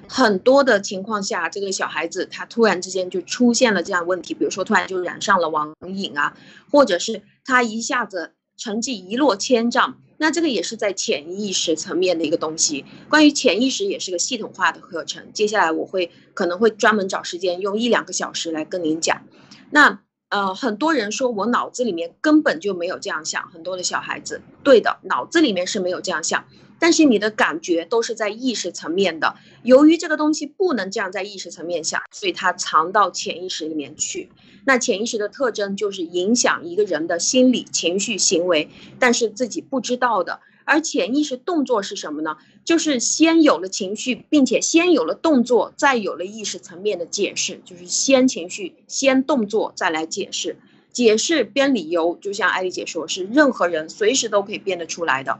[0.07, 6.35] 很多的情况下，这个小孩子他突然之间就出现了这样问题，比如说突然就染上了网瘾啊，
[6.71, 12.83] 或者是他一下子成绩一落千丈，那这个也是在潜意识层面的一个东西。
[13.09, 19.23] 关于潜意识也是个系统化的课程，接下来我会可能会专门找时间用一两个小时来跟您讲。
[19.71, 26.45] 那呃，很多人说我脑子里面根本就没有这样想，很多的小孩子，对的，脑子里面是没有这样想。
[26.79, 34.29] 但是你的感觉都是在意识层面的，由于这个东西不能这样在意识层面下，所以它藏到潜意识里面去。
[34.65, 40.39] 那潜意识的特征就是影响一个人的心理、情绪、行为，但是自己不知道的。
[40.65, 42.37] 而潜意识动作是什么呢？
[42.63, 50.57] 就是先有了情绪，并且先有了动作，再有了意识层面的解释，就是先情绪、先动作，再来解释。
[50.91, 55.39] 解释编理由，就像艾丽姐说，是任何人随时都可以编得出来的。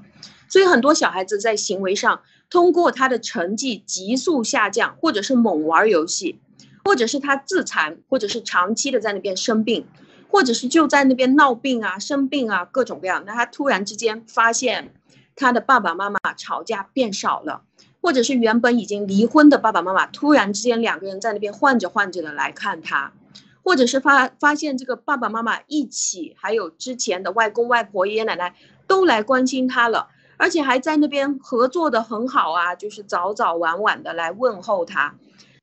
[0.49, 6.39] 所以很多小孩子在行为上，通过他的成绩急速下降，或者是猛玩游戏，
[6.83, 9.85] 或者是他自残，或者是长期的在那边生病，
[10.27, 13.23] 或者是就在那边闹病啊、生病啊，各种各样。
[13.27, 14.91] 那他突然之间发现，
[15.35, 17.61] 他的爸爸妈妈吵架变少了，
[18.01, 23.13] 或者是原本已经离婚的爸爸妈妈，突然之间两个人在那边换着换着的来看他，
[23.61, 28.55] 或者是发发现这个爸爸妈妈一起，还有之前的外公外婆、爷爷奶奶
[28.87, 30.07] 都来关心他了。
[30.39, 35.15] 而且还在那边合作的很好啊，就是早早晚晚的来问候他。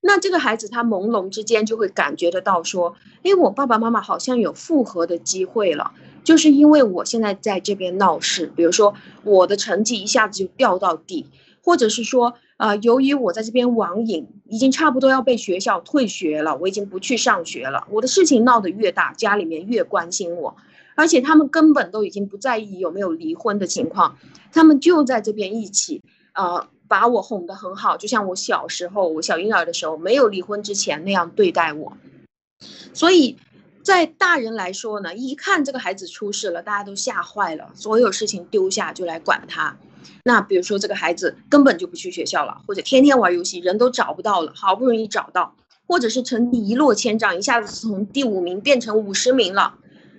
[0.02, 11.26] 那这个孩子他朦胧之间就会感觉得到说，哎，我爸爸妈妈好像有复合的机会了，就是因为我现在在这边闹事，比如说我的成绩一下子就掉到底，
[11.64, 17.88] 或者是说，呃，由于我在这边网瘾，已经差不多要被学校退学了，我已经不去上学了。
[17.90, 20.56] 我的事情闹得越大，家里面越关心我。
[20.96, 24.16] 而且他们根本都已经不在意有没有离婚的情况，
[24.50, 26.02] 他们就在这边一起，
[26.34, 31.96] 呃，把我哄得很好，就像我小时候，我小婴儿的时候没有离婚之前那样对待我。
[32.94, 33.36] 所以，
[33.82, 39.76] 在大人来说呢，一看这个孩子出事了，大家都吓坏了，所有事情丢下就来管他。
[40.24, 45.54] 那比如说这个孩子根本就不去学校了，或者天天玩游戏，人都找不到了，好不容易找到，
[45.86, 49.74] 或者是成绩一落千丈，一下子从第五名变成五十名了。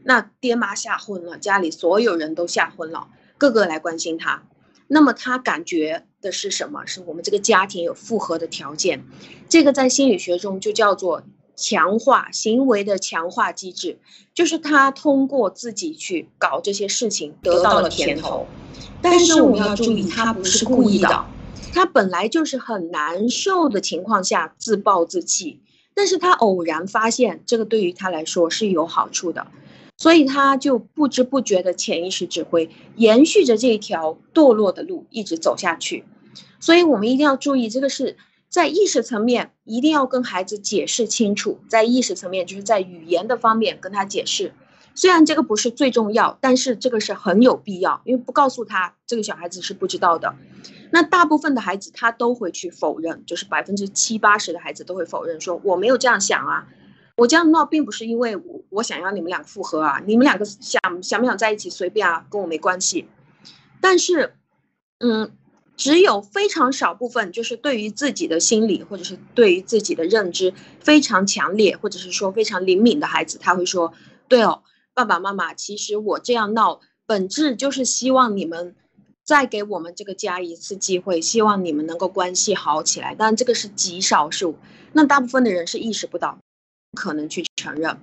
[0.08, 4.42] 那爹妈吓昏了，家里所有人都吓昏了，个个来关心他。
[4.88, 6.86] 那么他感觉的是什么？
[6.86, 9.04] 是我们这个家庭有复合的条件，
[9.50, 11.24] 这个在心理学中就叫做
[11.58, 14.00] 强化行为的强化机制，
[14.34, 18.48] 就是他通过自己去搞这些事情得到了甜头。
[19.02, 21.26] 但是我们要注意，他不是故意的，
[21.74, 25.60] 他本来就是很难受的情况下自暴自弃，
[25.94, 29.48] 但是他偶然发现这个对于他来说是有好处的，
[29.98, 36.06] 所以他就不知不觉的潜意识指挥，延续着这一条堕落的路一直走下去。
[36.60, 38.16] 所以我们一定要注意，这个是
[38.48, 44.54] 在意识层面一定要跟孩子解释清楚，在意识层面就是在语言的方面跟他解释。
[44.96, 50.34] 虽然这个不是最重要，但是这个是很有必要，因为不告诉他，这个小孩子是不知道的。
[50.92, 56.68] 那大部分的孩子他都会去否认，就是百分之七八十的孩子都会否认，说我没有这样想啊，
[57.18, 63.08] 我这样闹并不是因为我我想要你们两个复合啊，你们两个想想不想在一起随便啊，跟我没关系。
[63.82, 64.36] 但是，
[65.00, 65.32] 嗯，
[65.76, 73.94] 只有非常少部分，就是对于自己的心理或者是对于自己的认知非常强烈，或者是说非常灵敏的孩子，他会说，
[74.28, 74.64] 对哦。
[74.94, 78.76] 爸爸妈妈，其实我这样闹，本质就是希望你们
[79.24, 83.14] 再给我们这个家一次机会，希望你们能够关系好起来。
[83.16, 84.58] 但这个是极少数，
[84.94, 86.40] 那大部分的人是意识不到，
[86.94, 87.98] 可能去承认。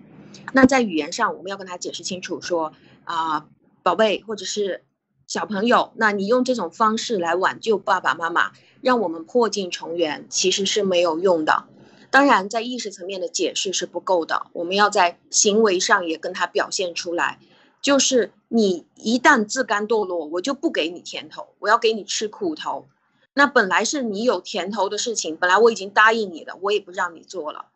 [0.52, 2.72] 那在语言上，我们要跟他解释清楚，说
[3.04, 3.46] 啊，
[3.82, 4.84] 宝贝，或者是
[5.26, 11.64] 小朋友，那你用这种方式来挽救爸爸妈妈，让我们破镜重圆，其实是没有用的。
[12.10, 17.40] 当然，在意识层面的解释是不够的，我们要在行为上也跟他表现出来。
[17.82, 22.86] 就是你一旦自甘堕落，我就不给你甜头，我要给你吃苦头。
[23.34, 27.66] 那本来是你有甜头的事情，本来我已经答应你的，我也不让你做了。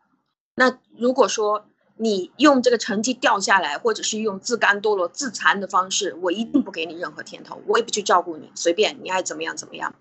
[0.58, 1.64] 那如果说
[1.96, 9.94] 你用这个成绩掉下来，或者是用自甘堕落、自残的方式，我一定不给你任何甜头，我也不去照顾你，随便你爱怎么样怎么样。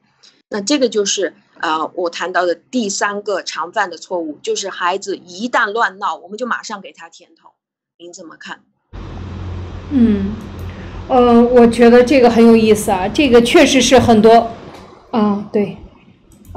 [0.49, 7.49] 那这个就是呃，我谈到的第三个常犯的错误，就是孩子一旦乱闹，我们就马上给他甜头。
[7.99, 8.61] 您怎么看？
[9.91, 10.33] 嗯，
[11.07, 14.51] 呃，我觉得这个很有意思啊，这个确实是很多
[15.11, 15.77] 啊，对，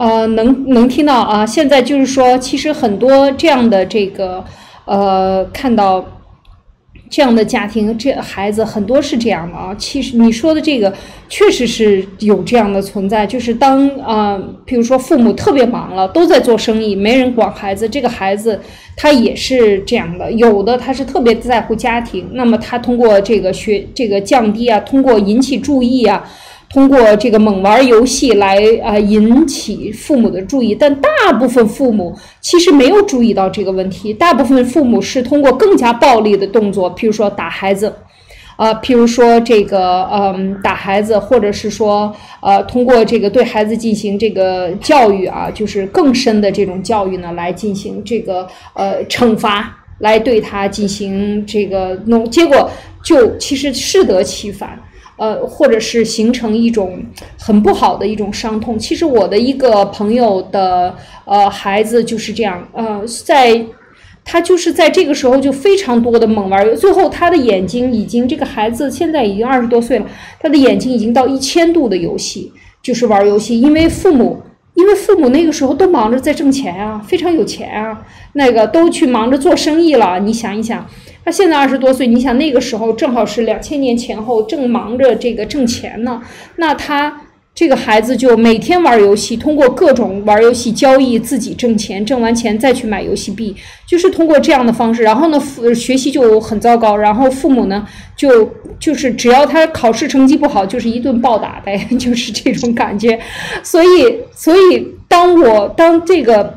[0.01, 1.45] 呃，能能听到啊。
[1.45, 4.43] 现在就是说，其实很多这样的这个
[4.87, 6.05] 呃，看到。
[7.13, 9.75] 这样的家庭，这孩子很多是这样的啊。
[9.77, 10.95] 其实你说的这个，
[11.29, 13.27] 确实是有这样的存在。
[13.27, 18.61] 就是当啊，比如说父母特别忙了，都在做生意，没人管孩子，这个孩子
[18.97, 20.31] 他也是这样的。
[20.31, 26.25] 有的他是特别在乎家庭，那么他通过这个学这个降低啊，通过引起注意啊。
[26.73, 34.15] 通过这个猛玩游戏来啊引起父母的注意，但大部分父母其实没有注意到这个问题。
[34.15, 37.93] 大部分父母是通过更加暴力的动作，譬如说打孩子，
[38.55, 52.71] 啊，譬如说这个嗯打孩子，或者是说呃通过这个对孩子进行这个教育啊，就是更深的这种教育呢，来进行这个呃惩罚，来对他进行这个弄，结果
[53.03, 54.79] 就其实适得其反。
[55.21, 56.99] 呃，或者是形成一种
[57.39, 58.79] 很不好的一种伤痛。
[58.79, 63.63] 其实我的一个朋友的呃孩子就是这样，呃，在
[64.25, 70.07] 他就是在这个时候就非常多的猛玩，最后他的眼睛已经这个孩子现在已经二十多岁了，
[70.41, 72.51] 他的眼睛已经到一千度的游戏，
[72.83, 74.41] 就是玩游戏，因为父母
[74.81, 80.87] 因为父母那个时候都忙着在挣钱啊，非常有钱啊，那个都去忙着做生意了，你想一想。
[81.23, 86.23] 他现在二十多岁，你想那个时候正好是两千年前后，正忙着这个挣钱呢。
[86.57, 87.21] 那他
[87.61, 93.55] 这个孩子就每天玩游戏，通过各种玩游戏交易自己挣钱，挣完钱再去买游戏币，
[93.87, 95.03] 就是通过这样的方式。
[95.03, 95.39] 然后呢，
[95.75, 96.97] 学习就很糟糕。
[96.97, 103.21] 然后父母呢，就就是只要他考试成绩不好，就是一顿暴打呗， 就是这种感觉。
[103.63, 106.55] 所以，所以当我当这个。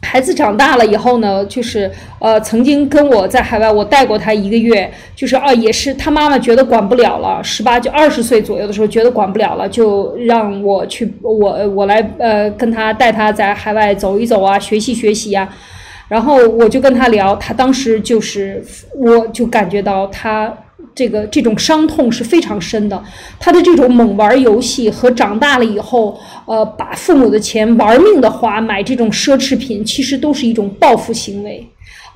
[0.00, 15.48] 孩子长大了以后呢，就是呃，曾经跟我在海外，我带过他一个月，就是啊，也是他妈妈觉得管不了了，十八就二十岁左右的时候觉得管不了了，就让我去，我我来呃跟他带他在海外走一走啊，学习学习呀，
[16.08, 20.52] 然后我就跟他聊，他当时就是我就感觉到他。
[20.98, 23.00] 这个这种伤痛是非常深的，
[23.38, 31.64] 他的这种猛玩游戏和长大了以后，呃，把父母的钱玩命的花买这种奢侈品，其实都是一种报复行为。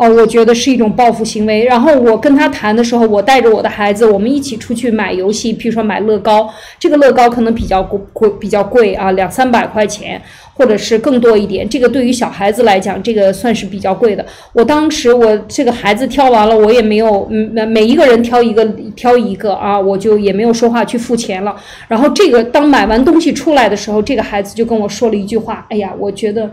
[0.03, 1.65] 哦，我觉得是一种报复行为。
[1.65, 10.21] 然后我跟他谈的时候，我带着我的孩子，我们一起出去买游戏，比如说买乐高，这个乐高可能比较贵，比较贵啊，两三百块钱。
[10.55, 14.25] 或者是更多一点，这个对于小孩子来讲，这个算是比较贵的。
[14.53, 18.63] 我当时我这个孩子挑完了，我也没有，嗯，每一个人挑一个，
[18.95, 21.57] 挑一个啊，我就也没有说话去付钱了。
[21.89, 26.49] 然后这个当买完东西出来的时候，这个孩子就跟我说了一句话：“哎呀，我觉得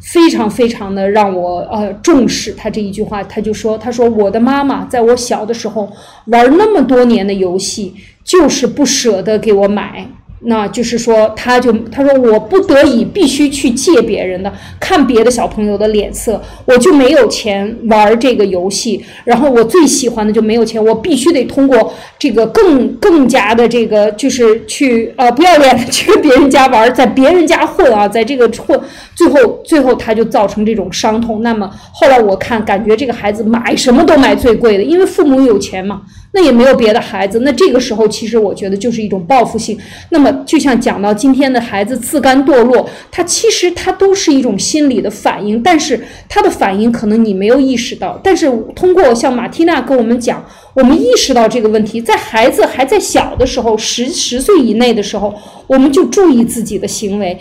[0.00, 5.90] 非常非常的让我呃重视他这一句话，他就说，他说我的妈妈在我小的时候
[6.26, 7.94] 玩那么多年的游戏，
[8.24, 10.06] 就是不舍得给我买。
[10.42, 19.04] 那就是说，他就他说我不得已必须去借别人的，看别的小朋友的脸色，我就没有钱玩这个游戏。
[19.24, 28.80] 然后我最喜欢的就没有钱，我必须得通过这个更更加的这个就是去呃不要脸的去别人家玩，在别人家混啊，在这个混，
[29.14, 31.42] 最后最后他就造成这种伤痛。
[31.42, 36.00] 那么后来我看感觉这个孩子买什么都买最贵的，因为父母有钱嘛。
[36.32, 39.76] 那也没有别的孩子，那这个时候其实我觉得就是一种报复性。
[40.10, 48.20] 那么就像讲到今天的孩子自甘堕落，他其实他都是一种心理的反应，但是他的反应可能你没有意识到。
[48.22, 55.34] 但是通过像马蒂娜跟我们讲，我们意识到这个问题，在孩子还在小的时候，十十岁以内的时候，
[55.66, 57.36] 我们就注意自己的行为。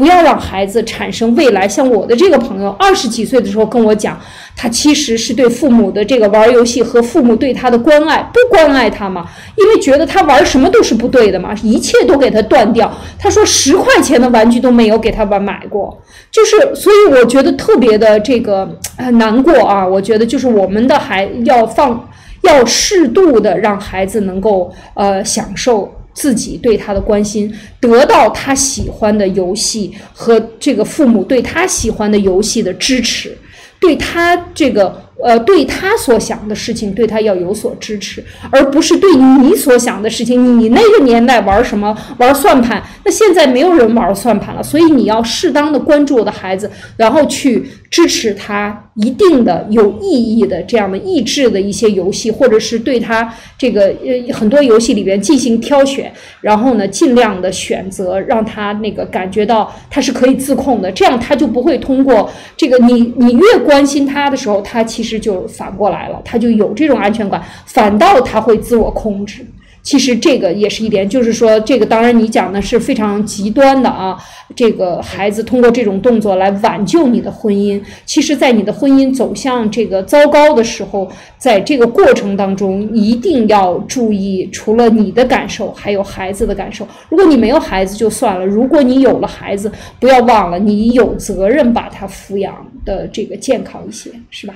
[0.00, 1.68] 不要让孩子产生未来。
[1.68, 4.18] 像我的这个朋友，二十几岁的时候跟我讲，
[4.56, 9.26] 他其实是对父母的这个玩游戏和父母对他的关爱不关爱他嘛，
[9.56, 12.90] 因为觉得他玩什么都是不对的嘛，一切都给他断掉。
[13.18, 18.66] 他说十块钱的玩具都没有给他玩买过，就是所以我觉得特别的这个
[19.12, 19.86] 难过啊。
[19.86, 22.08] 我觉得就是我们的孩要放，
[22.40, 25.94] 要适度的让孩子能够呃享受。
[26.12, 33.36] 自己对他的关心，得到他喜欢的游戏和这个父母对他喜欢的游戏的支持，
[33.78, 35.09] 对他这个。
[35.22, 40.58] 呃，对他所想的事情，对他要有所支持，而不是对你所想的事情。
[40.58, 41.94] 你那个年代玩什么？
[42.18, 42.82] 玩算盘？
[43.04, 44.62] 那现在没有人玩算盘了。
[44.62, 56.10] 所以你要适当的关注我的孩子，然后去支持他一定的有意义的这样的益智的一些游戏，或者是对他这个呃很多游戏里边进行挑选，
[56.40, 65.09] 然后呢尽量的选择让他那个感觉到他是可以自控的，这样他就不会通过这个你你越关心他的时候，他其实。
[65.10, 69.44] 这就反过来了，他就有这种安全感，反倒他会自我控制。
[69.82, 74.14] 其实这个也是一点，就是说，这个当然你讲的是非常极端的啊。
[74.54, 86.86] 这个孩子通过这种动作来挽救你的婚姻，其实，在你的婚姻走向这个糟糕的时候，在这个过程当中，一定要注意，除了你的感受，还有孩子的感受。
[87.08, 92.54] 如果你没有孩子就算了，如果你有了孩子，不要忘了，你有责任把他抚养
[92.84, 94.54] 的这个健康一些，是吧？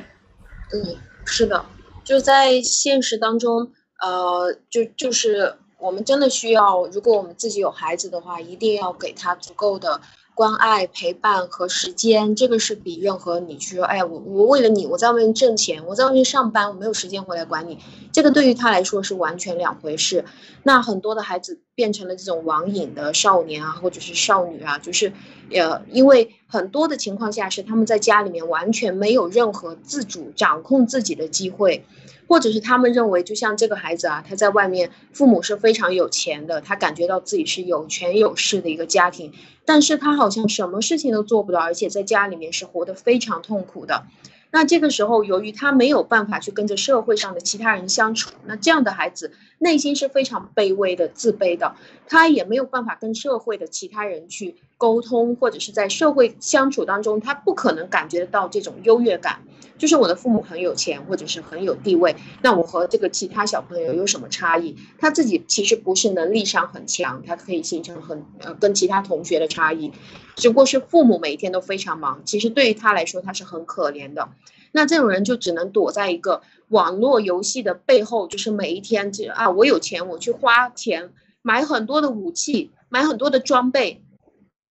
[0.72, 1.66] 嗯，是的，
[2.04, 10.00] 就在现实当中，呃，就就是我们真的需要，如果我们自己有孩子的话，一定要给他足够的。
[10.35, 17.78] 关爱、陪伴和时间，这个是比任何你去说，哎，我我为了你，我在外面挣钱，我在外面上班，我没有时间回来管你，
[18.12, 20.24] 这个对于他来说是完全两回事。
[20.64, 25.12] 那很多的孩子变成了这种网瘾的少年啊，或者是少女啊，就是，
[25.53, 31.85] 呃，因为很多的情况下是他们在家里面完全没有任何自主掌控自己的机会。
[32.29, 39.33] 或者是他们认为，就像这个孩子啊，他在外面父母是非常有钱的，他感觉到自己是有权有势的一个家庭，
[39.64, 44.05] 但是他好像什么事情都做不到，而且在家里面是活得非常痛苦的。
[44.51, 51.74] 那这个时候，由于他没有办法去跟着社会上的其他人相处，那这样的孩子内心是非常卑微的、自卑的，
[52.09, 59.40] 他也没有办法跟社会的其他人去沟通，或者是在社会相处当中，他不可能感觉得到这种优越感。
[59.76, 64.76] 就是我的父母很有钱，或者是很有地位，那我和这个其他小朋友有什么差异？
[65.00, 69.90] 他自己其实不是能力上很强，他可以形成很呃跟其他同学的差异，
[70.36, 74.28] 只不过是父母每天都非常忙，其实对于他来说他是很可怜的。
[74.70, 81.12] 那这种人就只能躲在一个网络游戏的背后，就是每一天这啊，我有钱，我去花钱
[81.42, 84.02] 买很多的武器，买很多的装备。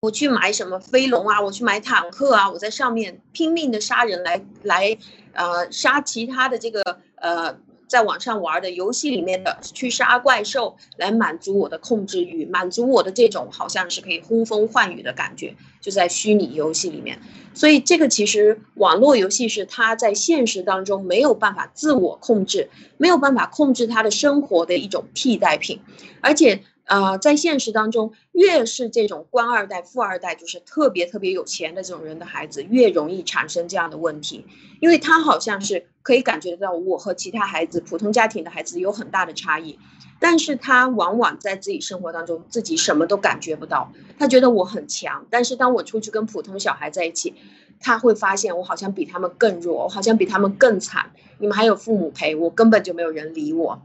[0.00, 4.98] 我去买什么飞龙啊，我去买坦克啊，我在上面拼命的杀人来来，
[5.32, 7.58] 呃，杀其他的这个呃，
[7.94, 17.20] 在网上玩的游戏里面的去杀怪兽，来满足我的控制欲，满足我的这种好像是可以呼风唤雨的感觉，就在虚拟游戏里面。
[17.54, 25.78] 所以这个其实网络游戏是他在现实当中没有办法自我控制，没有办法控制他的生活的一种替代品，
[26.20, 26.64] 而且。
[26.86, 34.44] 呃，在现实当中，越是这种官二代、富二代，就是特别特别有钱的这种人的孩子，越容易产生这样的问题，
[34.80, 39.78] 因为他好像是可以感觉得到我和其他孩子、普通家庭的孩子有很大的差异，
[40.20, 47.34] 但是他往往在自己生活当中自己什么都感觉不到，他觉得我很强，但是当我出去跟普通小孩在一起，
[47.80, 53.80] 他会发现我好像比他们更弱，我好像比他们更惨，你们还有父母陪，我根本就没有人理我，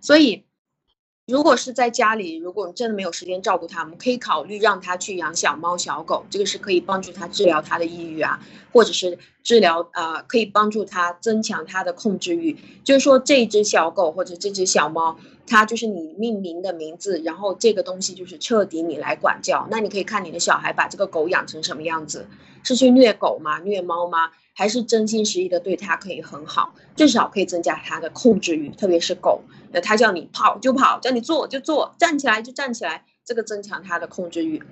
[0.00, 0.47] 所以。
[1.28, 8.40] 如果是在家里，如果你真的没有时间照顾它，我们可以考虑让他去养小猫小狗，这个是可以帮助他治疗他的抑郁啊，
[8.72, 12.56] 或者是治疗啊，可以帮助他增强他的控制欲。
[12.82, 15.18] 就是说，这只小狗或者这只小猫，
[15.48, 19.66] 它就是你命名的名字，然后这个东西就是彻底你来管教。
[19.70, 22.26] 那你可以看你的小孩把这个狗养成什么样子，
[22.62, 23.58] 是去虐狗吗？
[23.60, 24.30] 虐猫吗？
[24.54, 29.42] 还是真心实意的对它可以很好，至少可以增加它的控制欲，特别是狗。
[29.72, 34.62] 那它叫你跑就跑，叫你坐就坐，站起来就站起来，这个增强它的控制欲。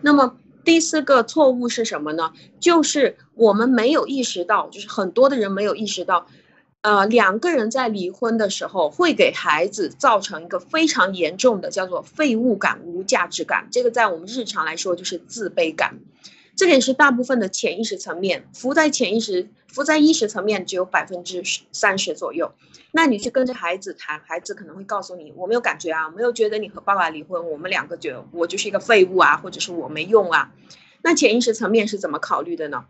[0.00, 2.32] 那么第四个错误是什么呢？
[2.58, 6.26] 就是我们没有意识到，就是很多的人没有意识到，
[6.84, 13.68] 呃，两个人在离婚的时候会给孩子造成一个非常严重的叫做废物感、无价值感。
[13.70, 15.98] 这个在我们日常来说就是自卑感。
[16.54, 22.52] 这点是大部分的潜意识层面，浮在潜意识、浮在意识层面只有百分之三十左右。
[22.92, 30.52] 那你去跟着孩子谈，孩子可能会告诉你：“我没有感觉啊，没有觉得你和爸爸离婚，我们两个觉我就是一个废物啊，或者是我没用啊。”
[31.02, 32.84] 那潜意识层面是怎么考虑的呢？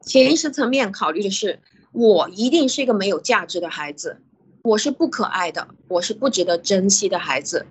[0.00, 1.60] 潜意识层面考虑的是：
[1.94, 4.16] 我一定是一个没有价值的孩子，
[4.62, 7.66] 我是不可爱的，我是不值得珍惜的孩子。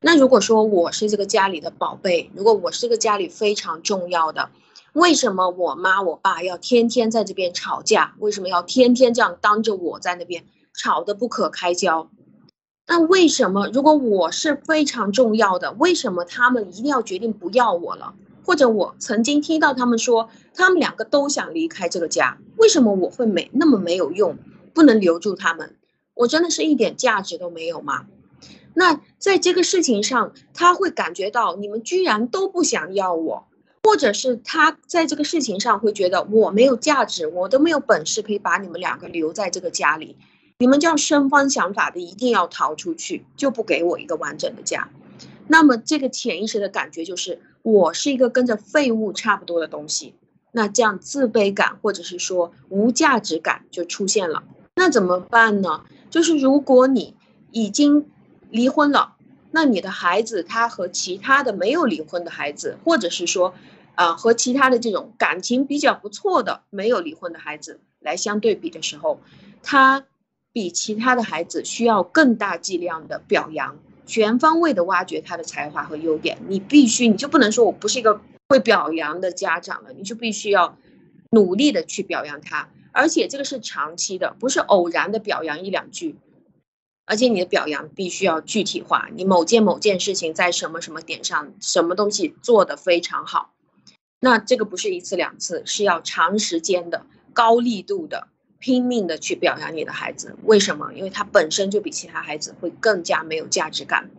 [0.00, 4.48] 那如果说我是这个家里的宝贝，如果我是个家里非常重要的，
[4.94, 8.14] 为什么我妈我爸要天天在这边吵架？
[8.18, 12.08] 为什么要天天这样当着我在那边吵得不可开交？
[12.86, 18.14] 那为什么如果我是非常重要的，为什么他们一定要决定不要我了？
[18.46, 24.38] 或者我曾经听到他们说，他们两个都想离开这个家，为什么我会没那么没有用，
[24.72, 25.74] 不能留住他们？
[26.14, 28.06] 我真的是一点价值都没有吗？
[28.72, 33.48] 那在这个事情上，他会感觉到你们居然都不想要我，
[33.82, 40.16] 或者是他在这个事情上会觉得我没有价值，我都没有本事可以把你们两个留在这个家里，
[40.58, 44.88] 你们这样生方想法的一定要逃出去，就不给我一个完整的家。
[45.48, 50.14] 那么这个潜意识的感觉就是我是一个跟着废物差不多的东西，
[50.52, 54.42] 那这样自卑感或者是说无价值感就出现了。
[54.74, 55.84] 那怎么办呢？
[56.10, 57.14] 就是如果你
[57.50, 58.08] 已经
[58.50, 59.16] 离婚了，
[59.50, 63.54] 那你的孩子他和其他的没有离婚的孩子，或者是说，
[63.94, 69.20] 啊和其他的这种感情比较不错的没有离婚的孩子来相对比的时候，
[69.62, 70.04] 他
[70.52, 76.38] 比其他的孩子需要更大剂量的表扬，全方位的挖掘他的才华和优点。
[76.48, 80.78] 你必须，你就不能说我不是一个会表扬的家长了，你就必须要
[81.30, 86.16] 努力的去表扬他，而且这个是长期的，不是偶然的表扬一两句。
[87.08, 93.54] 而且你的表扬必须要具体化，你某件某件事情在什么什么点上，什么东西做得非常好，
[94.18, 98.26] 那这个不是一次两次，是要长时间的、高力度的、
[98.58, 100.36] 拼命的去表扬你的孩子。
[100.44, 100.92] 为什么？
[100.94, 104.10] 因为他本身就比其他孩子会更加没有价值感。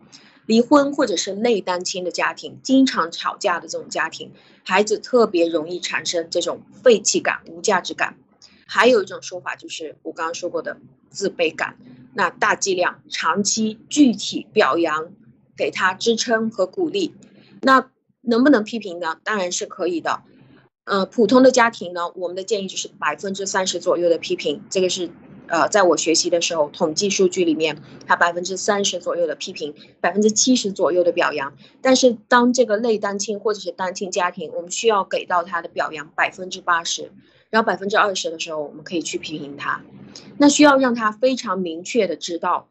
[0.45, 4.31] 离婚或者是内单亲的家庭，经常吵架的这种家庭，
[4.63, 8.17] 孩子特别容易产生这种废弃感、无价值感。
[8.65, 10.77] 还有一种说法就是我刚刚说过的
[11.09, 11.77] 自卑感。
[12.13, 15.11] 那大剂量、长期、具体表扬，
[15.55, 17.13] 给他支撑和鼓励，
[17.61, 17.89] 那
[18.21, 19.19] 能不能批评呢？
[19.23, 20.23] 当然是可以的。
[20.87, 25.09] 呃，普通的家庭呢，我们的建议就是百分之三十左右的批评，这个是
[25.47, 31.53] 呃，在我学习的时候统计数据里面，它百分之三十左右的批评，百分之七十左右的表扬。
[31.81, 37.11] 但是当这个类单亲或者是单亲家庭，我们需要给到他的表扬百分之八十。
[37.49, 39.81] 然后百分之二十的时候，我们可以去批评他，
[40.37, 42.67] 那需要让他非常明确的知道，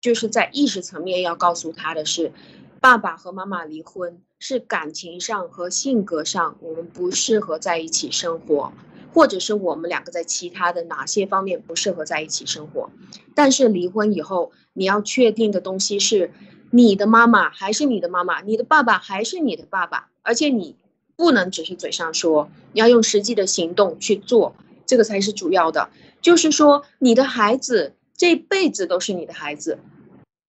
[0.00, 2.32] 就是在意识层面要告诉他的是，
[2.80, 8.72] 爸爸和妈妈离婚是感情上和性格上我们不适合在一起生活，
[9.14, 12.90] 或者是我们两个在其他的哪些方面不适合在一起生活。
[13.36, 16.32] 但是离婚以后，你要确定的东西是，
[16.72, 20.74] 你的妈妈还是你的妈妈，你的爸爸还是你的爸爸，而且你。
[21.16, 25.90] 不能只是嘴上说，你要用实际的行动去做，这个才是主要的。
[26.22, 29.80] 就是说，你的孩子这辈子都是你的孩子，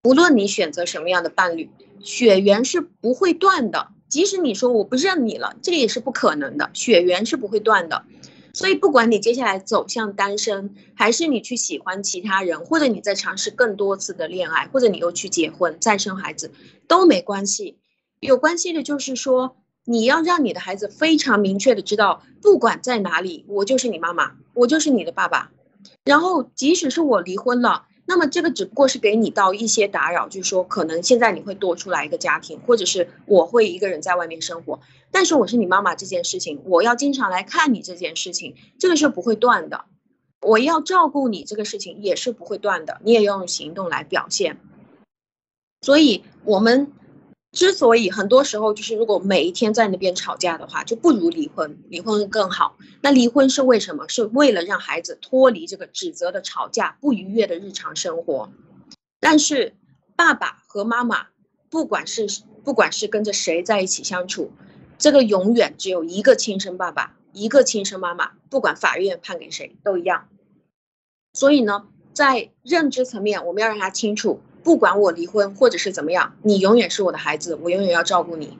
[0.03, 1.69] 无论你选择什么样的伴侣，
[2.03, 3.89] 血缘是不会断的。
[4.09, 8.03] 即使你说我不认你了，这个也是不可能的，血缘是不会断的。
[8.53, 16.51] 所以，不管你接下来走向单身，还是你去喜欢其他人，或者你在尝试更多次的恋爱，或者你又去结婚再生孩子，
[16.87, 17.77] 都没关系。
[18.19, 19.57] 有关系的就是说。
[19.83, 25.51] 你要让你的孩子非常明确的知道，不管在哪里，我就是你妈妈，我就是你的爸爸。
[26.05, 34.79] 然后，即使是我离婚了，那么这个只不过是给你到一些打扰，就是说，可能现在你会多出来一个家庭，或者是我会一个人在外面生活。
[35.11, 39.85] 但是我是你妈妈这件事情，我要经常来看你这件事情，这个是不会断的。
[40.41, 44.57] 我要照顾你这个事情也是不会断的，你也要用行动来表现。
[45.81, 46.91] 所以我们
[47.51, 52.77] 之所以很多时候就是如果每一天在那边吵架的话，就不如离婚，离婚更好。
[53.01, 54.07] 那离婚是为什么？
[54.07, 58.49] 是为了让孩子脱离这个指责的吵架、不愉悦的日常生活。
[59.19, 59.75] 但是
[60.15, 61.27] 爸爸和妈妈，
[61.69, 62.25] 不管是
[62.63, 64.51] 不管是跟着谁在一起相处，
[64.97, 70.29] 这个永远只有一个亲生爸爸，一个亲生妈妈，不管法院判给谁都一样。
[71.33, 78.57] 所以呢，在认知层面，我们要让他清楚，不管我离婚或者是怎么样，你永远是我的孩子，我永远要照顾你。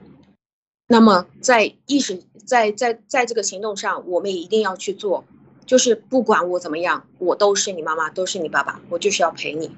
[0.88, 5.24] 那么在意识，在在在这个行动上，我们也一定要去做，
[5.64, 9.70] 就是不管我怎么样，我都是你妈妈，都是你爸爸，我就是要陪你。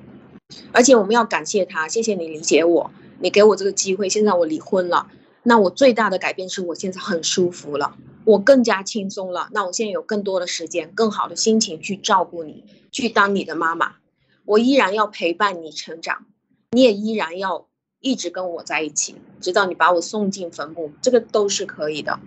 [0.72, 4.08] 而且我们要感谢他，谢谢你理解我，你给我这个机会。
[4.08, 5.08] 现在我离婚了，
[5.42, 9.48] 那我最大的改变是我现在很舒服了，我更加轻松了。
[9.52, 12.64] 那我现在有更多的时间，更好的心情去照顾你。
[12.90, 13.96] 去当你的妈妈，
[14.44, 16.26] 我依然要陪伴你成长，
[16.72, 17.66] 你也依然要
[18.00, 22.18] 一直跟我在一起，直到你把我送进坟墓，这个都是可以的。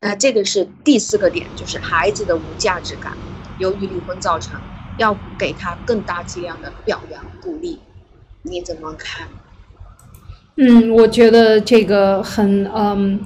[0.00, 3.16] 那这个是第四个点，就是孩子的无价值感，
[3.58, 4.60] 由于离婚造成，
[4.98, 7.80] 要给他更大剂量的表扬鼓励，
[8.42, 9.28] 你怎么看？
[10.56, 13.24] 嗯，我觉得这个很嗯。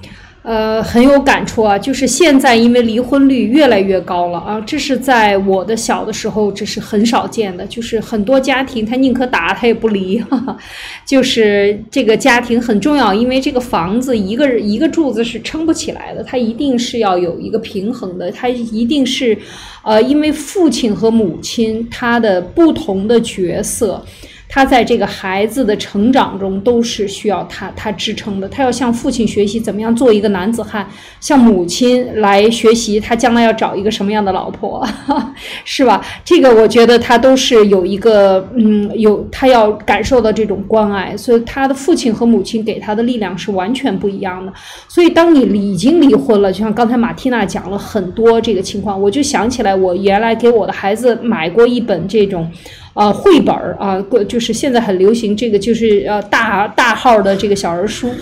[0.49, 10.57] 呃，很有感触啊，就是现在因为离婚率越来越高了啊，这是在我的小的时候这是很少见的，就是很多家庭他宁可打他也不离，哈哈，
[11.05, 19.36] 就是这个家庭很重要，因为这个房子一个一个柱子是撑不起来的，它一定是要有一个平衡的，它一定是，
[19.84, 24.03] 呃，因为父亲和母亲他的不同的角色。
[24.49, 30.88] 他在这个孩子的成长中都是需要他他支撑的，他要向父亲学习怎么样做一个男子汉，
[31.20, 34.86] 向母亲来学习他将来要找一个什么样的老婆，
[35.64, 36.05] 是吧？
[36.24, 44.53] 这个我觉得他都是有一个嗯，有他要感受到这种关爱，所以他的父亲和母亲给他的力量是完全不一样的。
[44.88, 52.51] 所以当你已经离婚了，就像刚才马蒂娜讲了很多这个情况，我就想起来我原来给我的孩子买过一本这种。
[52.99, 58.12] 啊，绘本儿啊，就是现在很流行这个，就是呃大大号的这个小人书。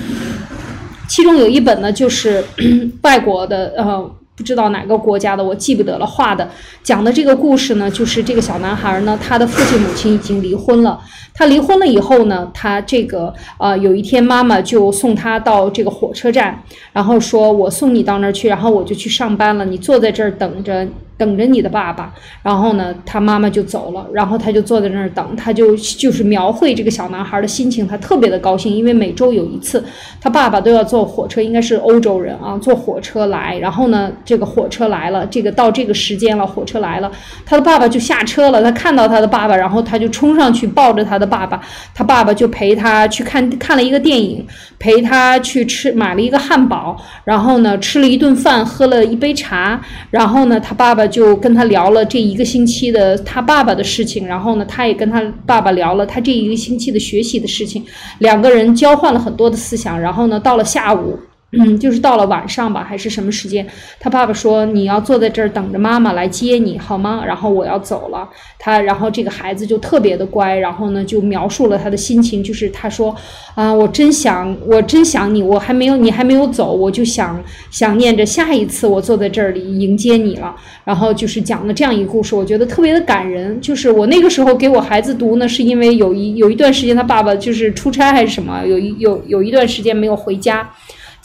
[1.09, 2.45] 其中有一本呢，就是
[3.01, 6.05] 外国的，呃，不知道哪个国家的，我记不得了。
[6.07, 6.47] 画的
[6.82, 11.01] 讲的这个故事呢，就是这个小男孩呢，他的父亲母亲已经离婚了。
[11.32, 16.62] 他离婚了以后呢，他这个呃，有一天妈妈就送他到这个火车站，
[16.93, 20.87] 然后说：“我送你到那儿去，然后我就去上班了，你坐在这儿等着。”
[21.18, 22.12] 等着你的爸爸，
[22.43, 29.82] 然后呢，他妈妈就走了，然后他就坐在那儿等，他就就是描绘这个小男孩的心情，他特别的高兴，因为每周有一次，
[30.20, 37.11] 他爸爸都要坐火车，应该是欧洲人啊，坐火车来，然后呢，这个火车来了，这个到这个时间了，火车来了，
[37.47, 41.59] 他的爸爸就下车了，他看到他的爸爸，然后他就冲上去抱着他的爸爸，
[41.95, 44.47] 他爸爸就陪他去看看了一个电影，
[44.79, 51.07] 陪他去吃买了一个汉堡，然后呢，吃了一顿饭，喝了一杯茶，然后呢，他爸爸。
[51.07, 57.85] 就跟他聊了这一个星期的他爸爸的事情，然后呢，他也跟他爸爸聊了他这一个星期的学习的事情，
[58.18, 61.16] 两个人交换了很多的思想，然后呢，到了下午。
[61.53, 63.65] 嗯，就是到了晚上吧，还是什么时间？
[64.01, 67.23] 他爸爸说你要坐在这儿等着妈妈来接你，好吗？
[67.25, 68.29] 然后我要走了。
[68.59, 73.15] 他，然后这个孩子就特别的乖，然后呢就描述了他的心情，就是他说
[73.55, 80.55] 啊，我真想，我真想你，我还没有，你还没有走，我就想想念着下一次我坐在这里迎接你了。
[80.85, 83.59] 然后就是讲了这样一个故事，我觉得特别的感人。
[83.61, 90.69] 就是我那个时候给我孩子读呢，是因为有一有一段时间他爸爸就是出差还是什么，有一有有一段时间没有回家。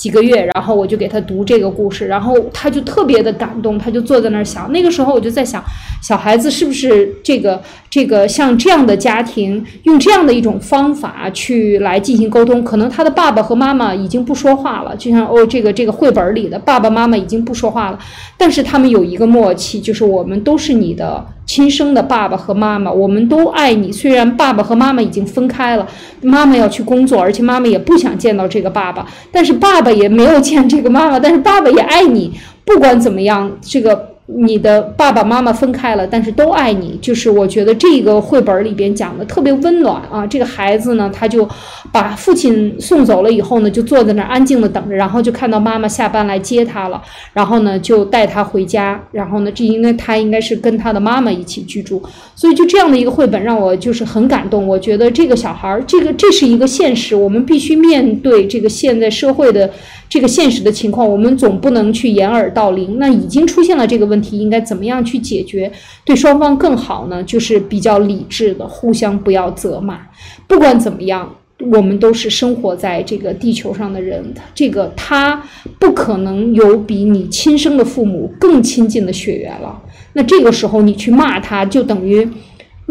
[0.01, 4.71] 几个月，然后我就给他读这个故事，然后他就特别的感动，他就坐在那儿想。
[4.71, 5.63] 那个时候我就在想，
[6.01, 7.61] 小孩子是不是这个
[7.91, 12.63] 这个像这样的家庭，用这样的一种方法去来进行沟通？
[12.63, 17.99] 可能他的爸爸和妈妈已经不说话了，就像哦，这个这个绘本里的爸爸妈妈已经不说话了，
[18.37, 21.23] 但是他们有一个默契，就是我们都是你的。
[21.47, 23.91] 亲生的爸爸和妈妈，我们都爱你。
[23.91, 25.85] 虽然爸爸和妈妈已经分开了，
[26.21, 32.31] 妈妈要去工作，而且妈妈也不想见到这个爸爸，但是爸爸也没有见这个妈妈，但是爸爸也爱你。
[32.63, 34.10] 不管怎么样，这个。
[34.27, 36.97] 你的爸爸妈妈分开了，但是都爱你。
[37.01, 40.25] 就是我觉得这个绘本里边讲的特别温暖啊。
[40.25, 41.47] 这个孩子呢，他就
[41.91, 47.01] 把父亲送走了以后呢，就坐在那儿安静的等着，然后就看到妈妈下班来接他了，
[47.33, 52.01] 然后呢就带他回家，然后呢这应该他应该是跟他的妈妈一起居住，
[52.35, 54.65] 所以就这样的一个绘本让我就是很感动。
[54.65, 59.69] 我觉得这个小孩儿，这个这是一个现实，我们必须面对这个现在社会的。
[60.11, 62.97] 这个现实的情况，我们总不能去掩耳盗铃。
[62.99, 65.71] 那已经出现了这个问题，应该怎么样去解决，
[66.03, 67.23] 对双方更好呢？
[67.23, 70.01] 就是比较理智的，互相不要责骂。
[70.47, 71.33] 不管怎么样，
[71.71, 74.21] 我们都是生活在这个地球上的人，
[74.53, 75.41] 这个他
[75.79, 79.81] 不可能有比你亲生的父母更亲近的血缘了。
[80.11, 82.27] 那这个时候你去骂他，就等于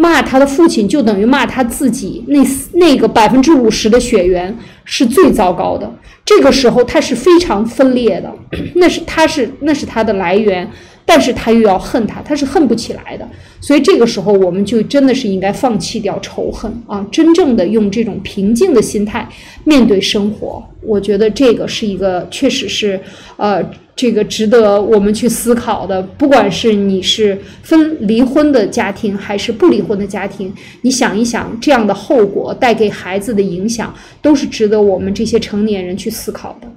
[0.00, 2.24] 骂他的父亲，就等于骂他自己。
[2.28, 2.38] 那
[2.72, 5.90] 那个百分之五十的血缘是最糟糕的。
[6.24, 8.32] 这个时候他是非常分裂的，
[8.76, 10.68] 那是他是那是他的来源。
[11.06, 13.28] 但是他又要恨他，他是恨不起来的，
[13.60, 19.28] 所以这个时候我们就真的是应该放弃掉仇恨啊，真正的用这种平静的心态
[19.64, 20.62] 面对生活。
[20.82, 23.00] 我觉得这个是一个确实是，
[23.36, 23.60] 呃，
[24.00, 26.02] 这个值得我们去思考的。
[26.02, 36.68] 不管是你是分离婚的家庭还是不离婚的家庭，你想一想这样的后果带给孩子的影响，都是值得我们这些成年人去思考的。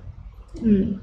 [0.63, 0.99] 嗯。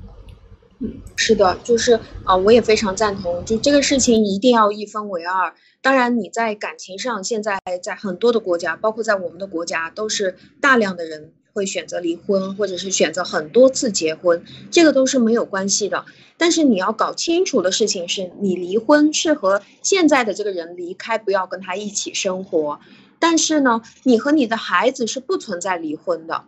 [0.82, 5.52] 嗯是的，就是啊，我也非常赞同，就这个事情一定要一分为二。
[5.82, 16.04] 当然，你在感情上，现在在很多的国家，包括在我们的国家，都是大量的人会选择离婚，或者是选择很多次结婚，这个都是没有关系的。
[16.36, 22.80] 但是你要搞清楚的事情是，你离婚是和现在的这个人离开，不要跟他一起生活。
[23.18, 26.44] 但是呢，你和你的孩子是不存在离婚的，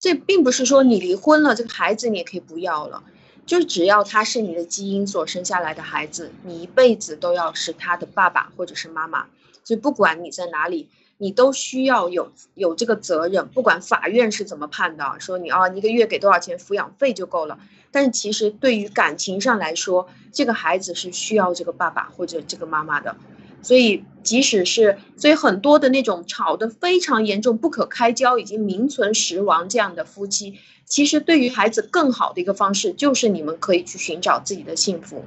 [0.00, 3.04] 这并不是说你离婚了，这个孩子你也可以不要了。
[3.46, 9.26] 就是只要他是你的基因所生下来的孩子，你一辈子都要是他的爸爸或者是妈妈。
[9.64, 10.88] 所以不管你在哪里，
[11.20, 13.46] 你都需要有有这个责任。
[13.48, 17.58] 不管法院是怎么判的，说你啊一个月给多少钱抚养费就够了。
[17.92, 23.14] 但是其实对于感情上来说，这个孩子是需要这个爸爸或者这个妈妈的。
[23.62, 30.58] 所以即使是所以很多的那种吵得非常严重、不可开交、已经名存实亡这样的夫妻。
[30.86, 35.24] 其实，对于孩子更好的一个方式，就是你们可以去寻找自己的幸福，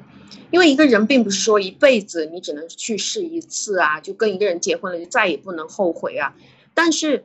[0.52, 6.36] 因为一个人并不是说一辈子你只能去试一次啊，就跟一个人结婚了就再也不能后悔啊。
[6.74, 7.24] 但是，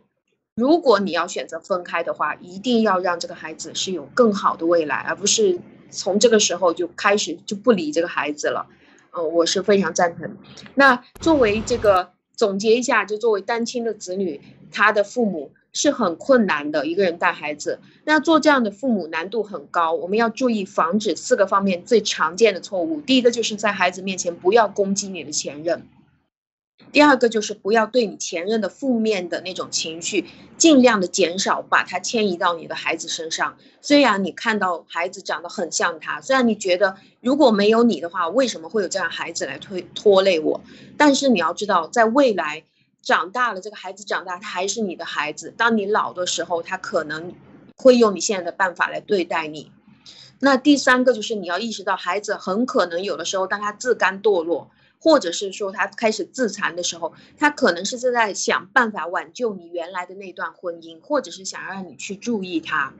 [0.55, 5.59] 如果你要选择分开的话，一定要让这个孩子是有更好的未来，而不是
[5.91, 8.69] 从这个时候就开始就不理这个孩子了。
[9.13, 10.37] 嗯，我是非常赞成。
[10.75, 14.41] 那作为这个总结一下，就作为单亲的子女，
[14.71, 15.53] 他的父母。
[15.71, 19.93] 是很困难的，一个人带孩子，那做这样的父母难度很高。
[19.93, 23.01] 我们要注意防止四个方面最常见的错误。
[23.03, 25.81] 第一个就是在孩子面前不要攻击你的前任；
[26.93, 30.27] 第二个就是不要对你前任的负面的那种情绪
[30.57, 33.57] 尽量的减少，把它迁移到你的孩子身上。
[33.81, 40.61] 虽然你看到孩子长得很像他，虽然你觉得如果没有你的话，为什么会有这样孩子来推拖累我？
[40.97, 42.65] 但是你要知道，在未来。
[43.01, 45.55] 长大了，这个孩子长大，他还是你的孩子。
[45.57, 47.33] 当你老的时候，他可能
[47.77, 49.73] 会用你现在的办法来对待你。
[50.41, 54.71] 那第三个就是你要意识到，孩子很可能有的时候，当他自甘堕落，
[55.01, 62.93] 或者是说他开始自残的时候，他可能是正在想办法挽救你原来的那段婚姻，或者是想让你去注意他。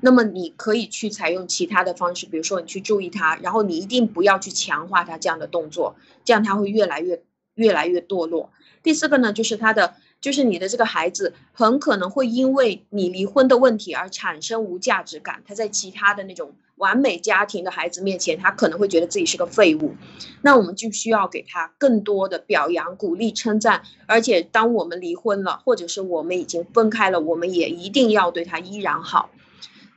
[0.00, 7.22] 那么你可以去采用其他的方式，比如说你去注意他，然后你一定不要去强化他这样的动作，这样他会越来越
[7.54, 8.50] 越来越堕落。
[8.82, 9.94] 第四个呢，就是他的，
[10.24, 15.42] 就是你的这个孩子很可能会因为你离婚的问题而产生无价值感。
[15.46, 19.96] 他在其他的那种完美家庭的孩子面前，他可能会觉得自己是个废物。
[20.40, 23.82] 那我们就需要给他更多的表扬、鼓励、称赞。
[24.06, 29.28] 而且，当我们离婚了，或者是我们已经分开了，我们也一定要对他依然好。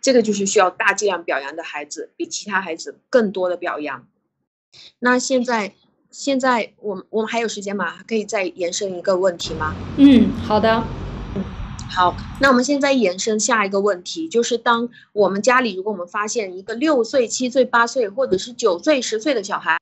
[0.01, 4.05] 这个就是需要大剂量表扬的孩子，比其他孩子更多的表扬。
[4.99, 5.75] 那现在。
[6.17, 7.93] 现在我们我们还有时间吗？
[8.07, 9.75] 可以再延伸一个问题吗？
[9.97, 10.83] 嗯，好的。
[11.35, 11.43] 嗯
[11.87, 19.77] 好，那我们现在延伸下一个问题，就是当我们家里如果我们发现一个六岁、七岁、八岁，或者是九岁、十岁的小孩，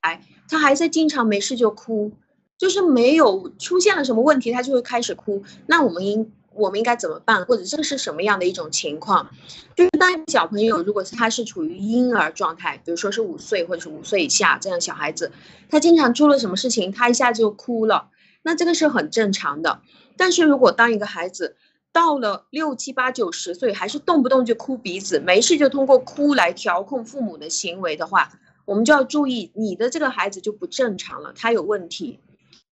[0.46, 2.12] 他还在经常没事就哭，
[2.58, 6.30] 就是没有出现了什么问题，他就会开始哭，那我们应。
[6.56, 9.30] 我们应该怎么办，或者这是什么样的一种情况？
[9.74, 15.32] 就是当小朋友如果他是处于婴儿状态，比如说是五岁或者是五岁以下这样小孩子，
[15.70, 18.08] 他经常出了什么事情，他一下就哭了，
[18.42, 19.80] 那这个是很正常的。
[20.16, 21.56] 但是如果当一个孩子
[21.92, 28.32] 到了六七八九十岁，还是动不动就哭鼻子，没事就通过哭来调控父母的行为的话，
[28.64, 32.18] 我们就要注意，你的这个孩子就不正常了，他有问题。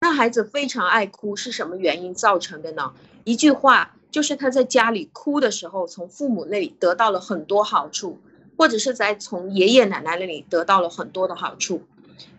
[0.07, 2.93] 那孩子非常爱哭，是什么原因造成的呢？
[3.25, 8.21] 一句话就是他在家里哭的时候，从父母那里得到了很多好处，
[8.57, 11.83] 或者是在从爷爷奶奶那里得到了很多的好处。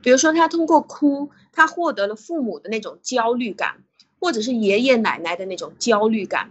[0.00, 3.82] 比如说，他通过哭，他获得了父母的那种焦虑感，
[4.18, 6.50] 或者是爷爷奶奶的那种焦虑感，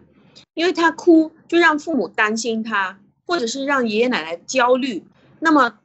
[0.53, 5.03] 因为他哭就让父母担心他，或者是让爷爷奶奶焦虑。
[5.39, 5.79] 那么。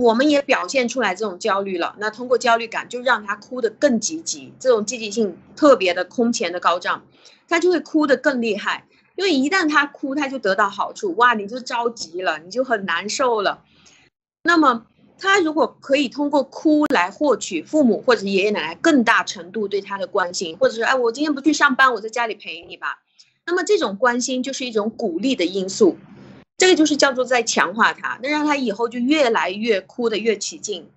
[0.00, 7.04] 我们也表现出来这种焦虑了，那通过焦虑感就让他哭得更积极，这种积极性特别的空前的高涨，
[7.46, 8.86] 他就会哭得更厉害。
[9.16, 13.62] 因为一旦他哭，他就得到好处，哇，你就着急了，你就很难受了。
[14.42, 14.86] 那么
[15.18, 23.02] 他如果可以通过哭来获取父母或者爷爷奶奶更大程度对他的关心，或者是哎，我今天不去上班，我在家里陪你吧。
[23.44, 25.98] 那么这种关心就是一种鼓励的因素，
[26.60, 30.90] 这个就是叫做在强化他，那让他以后就越来越哭得越起劲，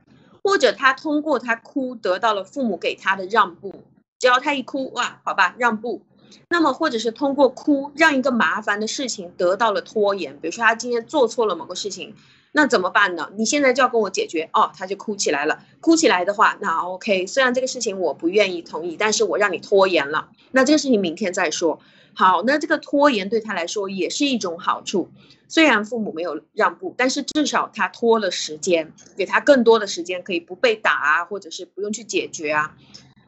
[0.43, 3.73] 或者他通过他哭得到了父母给他的让步，
[4.19, 6.01] 只要他一哭，哇，好吧，让步。
[6.49, 12.13] 那么，或者是通过哭让一个麻烦的事情得到了拖延，比如说他今天做错了某个事情，
[12.51, 13.31] 那怎么办呢？
[13.37, 15.63] 你现在就要跟我解决哦，他就哭起来了。
[15.79, 21.79] 哭起来的话，那 OK，虽然这个事情我不愿意同意，但是我让你拖延了，那这个事情明天再说。
[22.15, 25.09] 好，那这个拖延对他来说也是一种好处。
[25.47, 32.75] 虽然父母没有让步，但是至少他拖了时间，给他更多的时间可以不被打啊，或者是不用去解决啊。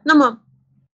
[0.03, 0.41] 那么。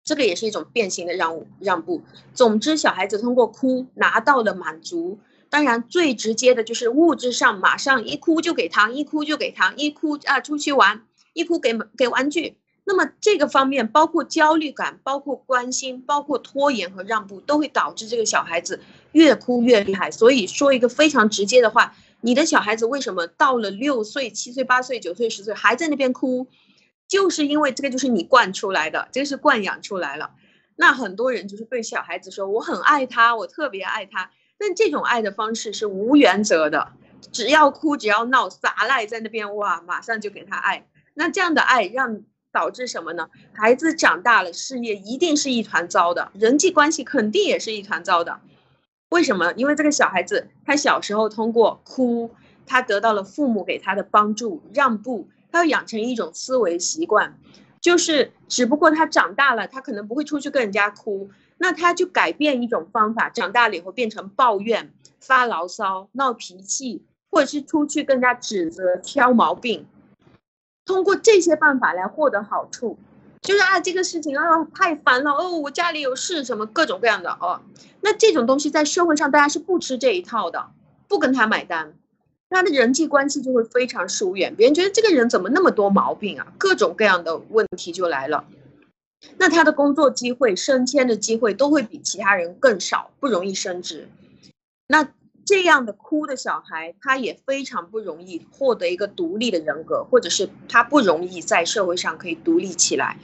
[0.04, 2.02] 这个也是一种变形的让让步。
[2.34, 5.20] 总之，小孩子通过哭拿到了满足。
[5.50, 12.56] 当然，最直接的就是物质上，马上一哭就给糖，一哭就给糖，一哭啊出去玩，一哭给给玩具。
[12.90, 18.80] 那么这个方面，包括焦虑感，包括关心，包括拖延和让步，都会导致这个小孩子
[19.12, 20.10] 越哭越厉害。
[20.10, 26.48] 所以说一个非常直接的话，你的小孩子为什么到了六岁、七岁、八岁、九岁、十岁还在那边哭？
[27.10, 30.32] 就是因为这个就是你惯出来的，这个是惯养出来了。
[30.78, 34.32] 那很多人就是对小孩子说我很爱他，我特别爱他。
[34.58, 36.94] 但这种爱的方式是无原则的，
[37.34, 40.88] 只要哭只要闹撒赖在那边哇，马上就给他爱。
[41.14, 42.22] 那这样的爱让
[42.58, 43.30] 导致什么呢？
[43.54, 48.40] 孩子长大了，事业一定是一团糟的，人际关系肯定也是一团糟的。
[49.10, 49.54] 为什么？
[49.54, 52.32] 因为这个小孩子他小时候通过哭，
[52.66, 55.28] 他得到了父母给他的帮助，让步。
[55.52, 57.38] 他要养成一种思维习惯，
[57.80, 61.30] 就是只不过他长大了，他可能不会出去跟人家哭，
[61.60, 69.86] 那他就改变一种方法，长大了以后变成抱怨、发牢骚、闹脾气，或者是出去跟人家指责、挑毛病，
[70.88, 72.98] 通过这些办法来获得好处，
[73.44, 77.62] 就是啊这个事情啊太烦了哦，我家里有事什么各种各样的哦，
[78.02, 80.72] 那这种东西在社会上大家是不吃这一套的，
[81.08, 81.94] 不跟他买单。
[82.50, 86.48] 他的人际关系就会非常疏远，别人觉得这个人怎么那么多毛病啊？
[86.58, 88.46] 各种各样的问题就来了。
[89.38, 94.08] 那他的工作机会、升迁的机会都会比其他人更少，不容易升职。
[94.88, 95.10] 那
[95.48, 103.18] 这样的哭的小孩，他也非常不容易获得一个独立的人格，或者是他不容易在社会上可以独立起来，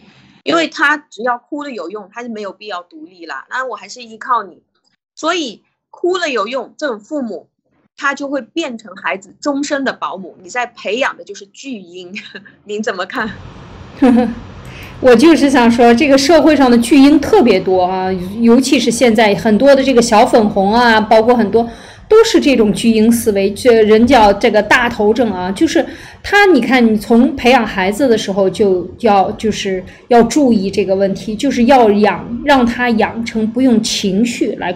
[0.44, 3.46] 因为他只要哭了有用，他就没有必要独立了。
[3.50, 4.64] 那我还是依靠你，
[5.14, 5.62] 所以
[5.92, 7.50] 哭了有用，这种父母。
[7.96, 12.12] 他就会变成孩子终身的保姆，你在培养的就是巨婴，
[12.66, 13.30] 您怎么看？
[15.00, 18.12] 我就是想说，这个社会上的巨婴特别多啊，
[18.42, 21.70] 尤其是现在很多的这个小粉红啊，包括很多
[22.08, 25.86] 都是这种巨婴思维，这人叫这个大头症啊，就是
[26.22, 34.76] 他，你看你从培养孩子的时候就要就是要注意这个问题，就是要养让他养成不用情绪来。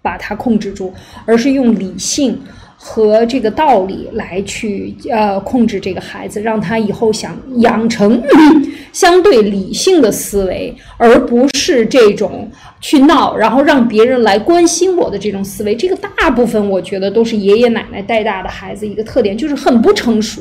[0.00, 0.94] 把他控制住，
[1.26, 2.40] 而是用理性
[2.80, 8.22] 和这个道理来去呃控制这个孩子，让他以后想养成
[8.92, 12.48] 相对理性的思维，而不是这种
[12.80, 15.74] 去闹，然后让别人来关心我的这种思维。
[15.74, 20.40] 这个大部分我觉得都是爷爷奶奶带大的孩子一个特点，就是很不成熟。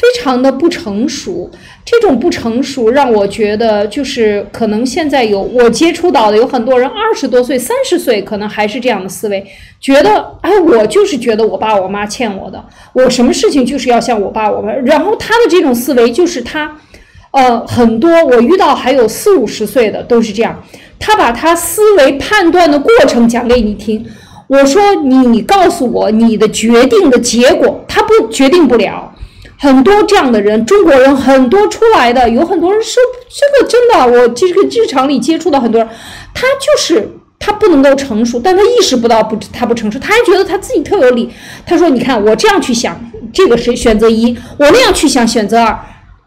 [0.00, 1.50] 非常的不成熟，
[1.84, 9.44] 这种不成熟让我觉得，就是可能现在有我接触到的有很多人二十多岁、三十岁，可能还是这样的思维，
[9.78, 14.72] 觉得哎，我就是觉得我爸我妈欠我的，我什么事情就是要向我爸我妈。
[14.72, 16.74] 然后他的这种思维就是他，
[17.32, 20.64] 呃，很多我遇到还有四五十岁的都是这样，
[20.98, 24.02] 他把他思维判断的过程讲给你听，
[24.46, 29.14] 我说你告诉我你的决定的结果，他不决定不了。
[29.60, 32.98] 很多这样的人，中国人很多出来的，有很多人是
[33.28, 35.90] 这个真的，我这个日常里接触到很多人，
[36.32, 37.06] 他就是
[37.38, 41.30] 他不能够成熟，但他意识不到不他不成熟，他还觉得他自己特有理。
[41.66, 42.98] 他说：“你看我这样去想，
[43.34, 45.78] 这个是选择一；我那样去想，选择二。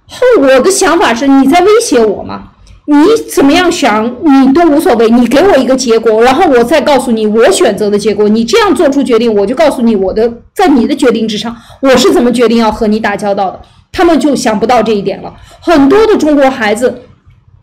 [0.05, 2.49] 后我的想法是你在威胁我吗？”
[2.85, 2.95] 你
[3.33, 5.09] 怎么样想，你都无所谓。
[5.09, 8.27] 你给我一个结果，然后我再告诉你我选择的结果。
[8.27, 13.61] 你这样做出决定，我就告诉你我的在你的决定之上，我是怎么决定要和你打交道的。
[13.91, 15.33] 他们就想不到这一点了。
[15.61, 17.03] 很多的中国孩子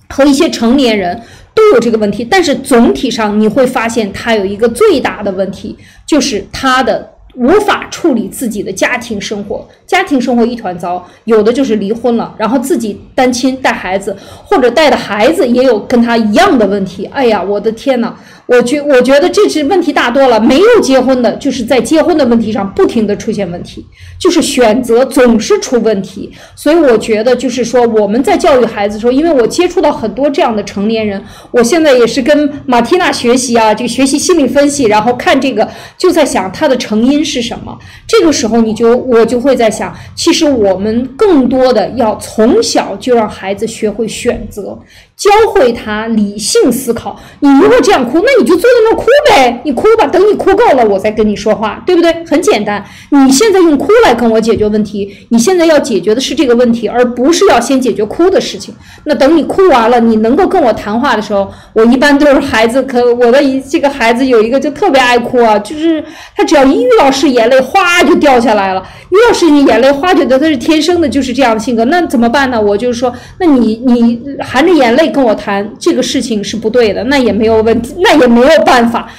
[0.08, 1.20] 和一些成年人
[1.54, 7.10] 都有这个问题，但是总体上你会发现，他有一个最大的问题，就是他的。
[7.34, 17.04] 无法处理自己的家庭生活，家庭生活一团糟，有的就是离婚了，然后自己单亲带孩子，或者带的孩子也有跟他一样的问题。
[17.06, 18.14] 哎呀，我的天哪，
[18.50, 20.40] 我觉我觉得这是问题大多了。
[20.40, 23.86] 没有结婚的，就是在结婚的问题上不停的出现问题，
[24.18, 26.28] 就是选择总是出问题。
[26.56, 31.22] 所以我觉得就是说我们在教育孩子的时候，因为我接触到很多这样的成年人，
[31.52, 37.78] 我现在也是跟马蒂娜学习啊，这个学习心理分析，然后看这个就在想它的成因是什么。
[38.08, 44.76] 这个时候你就我就会在想，其实我们更多的要从小就让孩子学会选择。
[45.20, 47.20] 教会他理性思考。
[47.40, 52.10] 你如果这样哭，那你就坐在那哭呗，你哭吧，等你哭够了，我再跟你说话，对不对？
[52.24, 52.82] 很简单。
[53.10, 58.74] 你现在用哭来跟我解决问题，你现在要解决的是这个问题，而不是要先解决哭的事情。
[59.04, 66.02] 那等你哭完了，你能够跟我谈话的时候，我一般都是孩子，可我的一这个孩子有一个就特别爱哭啊，就是
[66.34, 68.82] 他只要一遇到事，眼泪哗就掉下来了。
[69.10, 71.84] 遇到事情眼泪哗就掉，他是天生的，就是这样的性格。
[71.84, 72.58] 那怎么办呢？
[72.58, 75.09] 我就是说，那你你含着眼泪。
[75.10, 79.10] 跟我谈这个事情是不对的，那也没有问题，那也没有办法。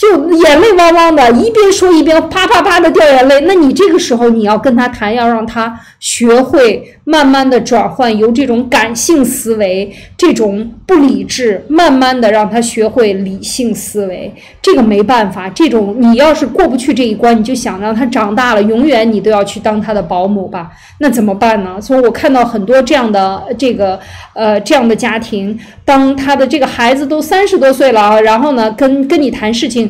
[0.00, 3.38] 就眼泪汪汪的，一边说一边啪啪啪的掉眼泪。
[3.40, 14.32] 那你这个时候你要跟他谈，要让他学会慢慢的转换，由这种感性思维、这种不理智，慢慢的让他学会理性思维。
[14.62, 20.70] 这个没办法，这种你要是过不去这一关，你就想让他长大了，永远你都要去当他的保姆吧？
[21.00, 21.78] 那怎么办呢？
[21.78, 24.00] 所以我看到很多这样的这个
[24.32, 29.89] 呃这样的家庭，当他的这个孩子都三十多岁了啊，然后呢跟跟你谈事情。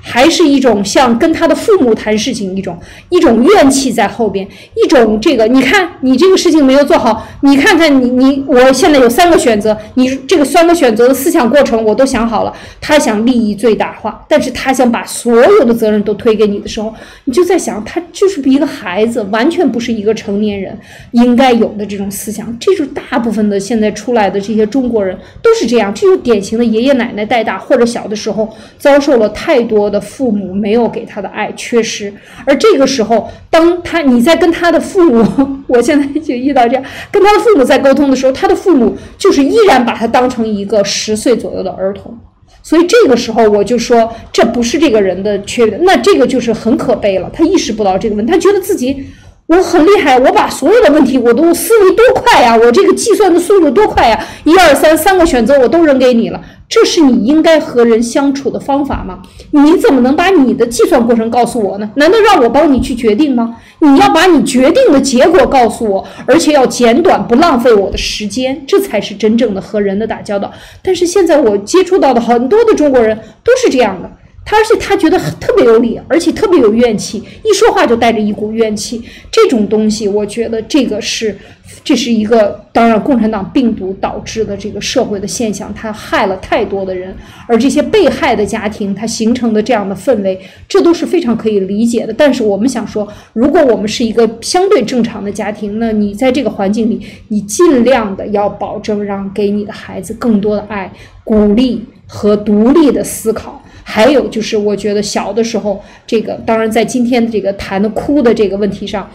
[0.00, 2.78] 还是一种像跟他的父母谈事情一种
[3.10, 12.52] 一种怨气在后边，一种这个你看你这个事情没有做好，你看看你你我现在有三个选择，你这个三个选择的思想过程我都想好了。
[12.80, 16.92] 他想利益最大化，但是他想把所有的责任都推给你的时候，
[17.24, 20.76] 你就在想他就是一个孩子，完全不是一个成年人
[21.12, 22.56] 应该有的这种思想。
[22.58, 29.68] 这是大部分的现在出来的这些中国人都是这样，这就典型的爷爷奶奶带大，或者小的时候遭受了太。
[29.68, 32.12] 多我的父母没有给他的爱缺失，
[32.44, 35.24] 而这个时候，当他你在跟他的父母，
[35.66, 42.14] 我现在就遇到这样，跟他的父母在沟通的时候，他的父母就是依然把他当成一个十岁左右的儿童，
[42.62, 47.30] 所以这个时候我就说，这不是这个人的缺点，那这个就是很可悲了。
[47.32, 49.02] 他意识不到这个问题，他觉得自己
[49.48, 56.38] 我很厉害，我把所有的问题我都思维多快呀，我这个计算的速度多快呀，一二三三个选择我都扔给你了。
[56.68, 59.20] 这是你应该和人相处的方法吗？
[59.52, 61.90] 你怎么能把你的计算过程告诉我呢？
[61.94, 63.56] 难道让我帮你去决定吗？
[63.78, 70.52] 你要把你决定的结果告诉我，而且要简短，不浪费我的时间，这才是真正的和人的打交道。
[70.82, 74.12] 但是现在我接触到的很多的中国人都是这样的。
[74.48, 79.02] 他而且他觉得特别有理，而且特别有怨气，一说话就带着一股怨气。
[79.30, 81.36] 这种东西，我觉得这个是，
[81.84, 87.14] 这是一个当然共产党病毒导致的这个社会的现象，它害了太多的人，
[87.46, 92.14] 而这些被害的家庭，它形成的这样的氛围，这都是非常可以理解的。
[92.16, 100.90] 但是我们想说，如果我们是一个相对正常的家庭，那你在这个环境里，你尽量的要保证让给你的孩子更多的爱、
[101.22, 103.57] 鼓励和独立的思考。
[103.90, 109.10] 还有就是，我觉得小的时候，这个当然在今天的这个谈的哭的这个问题上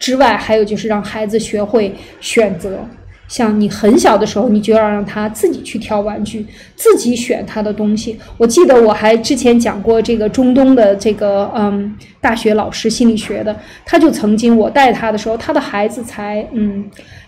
[0.00, 2.80] 之外，还有就是让孩子学会选择。
[3.28, 8.18] 像你很小的时候，你就要让他自己去挑玩具，自己选他的东西。
[8.36, 16.84] 我记得我还之前讲过这个中东的这个嗯大学老师心理学的，他就曾经我带他的时候，他的孩子才嗯。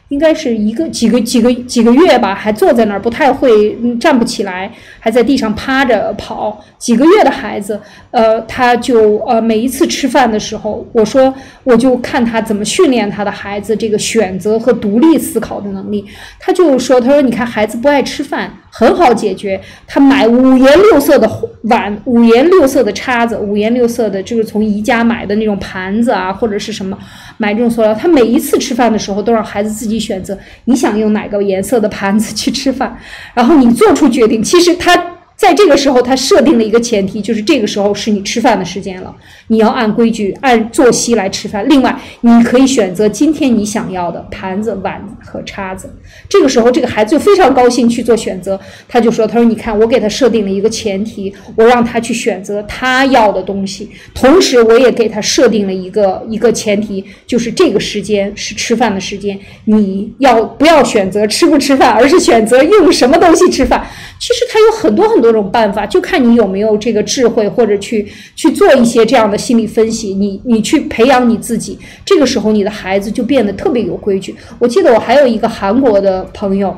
[0.08, 6.64] 应该是一个几个几个几个月吧，还坐在那儿不太会站不起来，还在地上趴着跑。
[6.78, 7.80] 几个月的孩子，
[8.10, 11.34] 呃，他就呃每一次吃饭的时候，我说
[11.64, 16.04] 我就看他怎么训练他的孩子这个选择和独立思考的能力。
[16.38, 18.52] 他就说，他说你看孩子不爱吃饭。
[18.78, 21.30] 很好解决，他买五颜六色的
[21.62, 26.96] 碗，五颜六色的叉子，五颜六色的，就是从宜家买的那种盘子啊，或者是什么，
[27.38, 27.94] 买这种塑料。
[27.94, 32.94] 他每一次吃饭的时候，都让孩子自己选择，你想用哪个颜色的盘子去吃饭，
[33.32, 34.42] 然后你做出决定。
[34.42, 35.15] 其实他。
[35.36, 39.14] 在这个时候，他设定了一个前提，就是这个时候是你吃饭的时间了，
[39.48, 41.68] 你要按规矩、按作息来吃饭。
[41.68, 45.94] 另外，你可以选择今天你想要的盘子、碗和叉子。
[46.28, 48.58] 这个时候，这个孩子就非常高兴去做选择。
[48.88, 63.86] 他就说：“他说，你看，我给他设定了一个前提，我让他去选择他要的东西，同时我也给他设定了一个一个前提，就是这个时间是吃饭的时间，你要不要选择吃不吃饭，而是选择用什么东西吃饭？
[64.18, 68.06] 其实他有很多很多。”种办法，就看你有没有这个智慧，或者去
[68.36, 70.14] 去做一些这样的心理分析。
[70.14, 74.34] 你你去培养你自己，这个时候你的孩子就变得特别有规矩。
[74.58, 76.74] 我记得我还有一个韩国的朋友，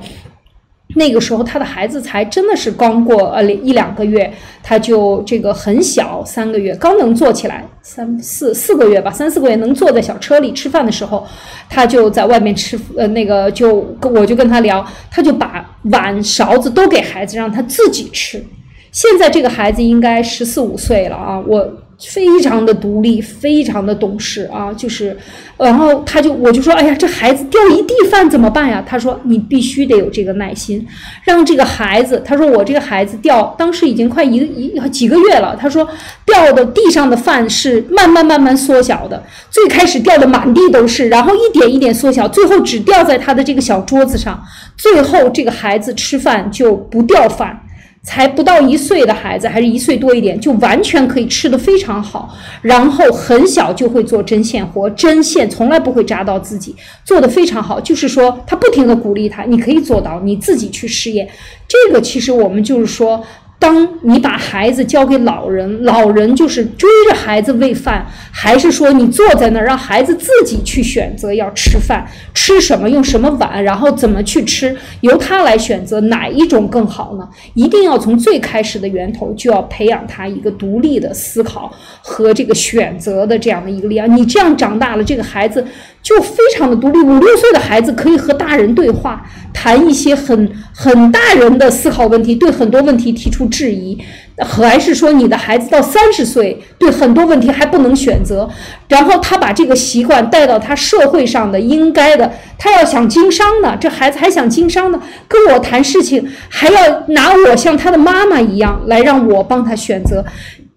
[0.97, 4.33] 那个时候他的孩子才真的是刚过呃一两个月，
[4.63, 11.25] 他就这个很小，三个月刚能坐起来，三四四个月吧，三四个月能坐在小车里吃饭的时候，
[11.69, 18.45] 他就在外面吃，呃那个就我就跟他聊，他就把碗勺子都给孩子让他自己吃。
[18.93, 21.83] 现在这个孩子应该十四五岁了啊，我。
[21.99, 25.17] 非常的独立，非常的懂事啊，就是，
[25.57, 28.83] 然后他就我就说，哎呀，这孩子掉一地饭怎么办呀？
[28.87, 30.87] 他说，你必须得有这个耐心，
[31.25, 35.89] 让这个孩子，他说我这个孩子掉，当时已经快一个一几个月了，他说
[36.25, 39.21] 掉的地上的饭是慢慢慢慢缩小的，
[39.51, 44.41] 最开始掉的满地都是，然后一点一点缩小，最后只掉在他的这个小桌子上，
[44.77, 47.61] 最后这个孩子吃饭就不掉饭。
[48.03, 52.35] 才不到一岁的孩子，还是一岁多一点，就完全可以吃得非常好。
[52.63, 56.75] 然后很小就会做针线活，针线从来不会扎到自己，
[57.05, 57.81] 做得非常好。
[57.81, 61.29] 就是说，他不停地鼓励他，你可以做到，你自己去试验。
[61.67, 63.23] 这个其实我们就是说。
[63.59, 77.29] 当你把孩子交给老人，老人就是追着孩子喂饭，还是说你坐在那儿让孩子自己去选择要吃饭，吃什么，用什么碗，然后怎么去吃，由他来选择哪一种更好呢？
[77.55, 84.17] 一定要从最开始的源头就要培养他一个独立的思考和这个选择的这样的一个力量。
[84.17, 85.67] 你这样长大了，这个孩子。
[86.09, 93.99] 就非常的独立，五六岁的孩子可以和大人对话，谈一些很很大人的思考问题，对很多问题提出质疑，
[94.39, 98.49] 还是说你的孩子到三十岁，对很多问题还不能选择，
[98.89, 104.99] 然后他把这个习惯带到他社会上的应该的，他要想经商呢，这孩子还想经商呢，
[105.29, 110.25] 跟我谈事情还要拿我像他的妈妈一样来让我帮他选择。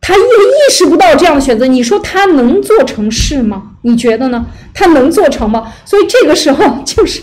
[0.01, 3.71] 他也意识不到这样的选择，你说他能做成事吗？
[3.83, 4.43] 你觉得呢？
[4.73, 5.71] 他能做成吗？
[5.85, 7.21] 所以这个时候 就是，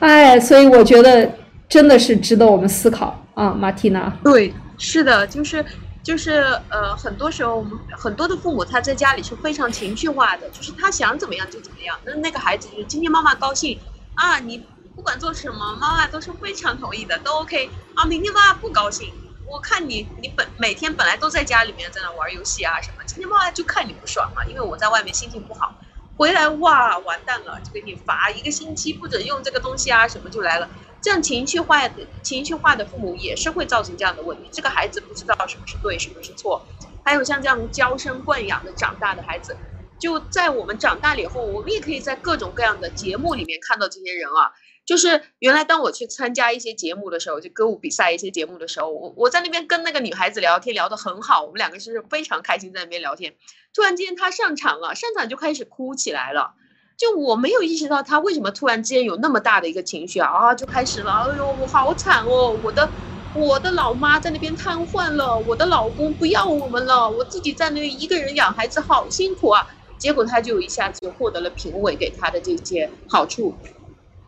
[0.00, 1.30] 哎，所以我觉得
[1.68, 4.12] 真的是值得我们思考啊，马蒂娜。
[4.24, 5.64] 对，是的，就是
[6.02, 11.96] 就是呃，很多时候我们很多的父母他在家里是非常情绪化的，就是他想怎么样就怎么样。
[12.04, 13.78] 那那个孩子就是今天妈妈高兴
[14.14, 14.60] 啊，你
[14.96, 18.04] 不管做什么，妈妈都是非常同意的，都 OK 啊。
[18.06, 19.08] 明天妈妈不高兴。
[19.52, 25.74] 我看你，你本每天本来都在家里面在那玩游戏啊什么，今天妈妈就看你不爽嘛，因为我在外面心情不好，
[26.16, 30.70] 回来哇完蛋了，就给你罚一个星期不准用这个东西啊什么就来了，
[31.02, 36.66] 这样情绪化的情绪化的父母也是会造成这样的问题，这个孩子不知道什么是对什么是错，
[37.04, 39.54] 还有像这样娇生惯养的长大的孩子，
[39.98, 44.54] 就在我们长大了以后，我们也可以在各种各样的节目里面看到这些人啊。
[44.84, 53.34] 就是原来当我去参加一些节目的时候，就歌舞比赛一些节目的时候，我我在那边跟那个女孩子聊天，聊得很好，我们两个是非常开心在那边聊天。
[53.72, 56.54] 突然间她上场了，上场就开始哭起来了，
[56.96, 62.88] 就我没有意识到她为什么突然之间有那么大的一个情绪啊啊，就开始了，哎呦我好惨哦，我的
[63.34, 69.66] 我的老妈在那边瘫痪了，我的老公不要我们了，我自己在那一个人养孩子好辛苦啊。
[69.96, 73.54] 结果她就一下子就获得了评委给她的这些好处。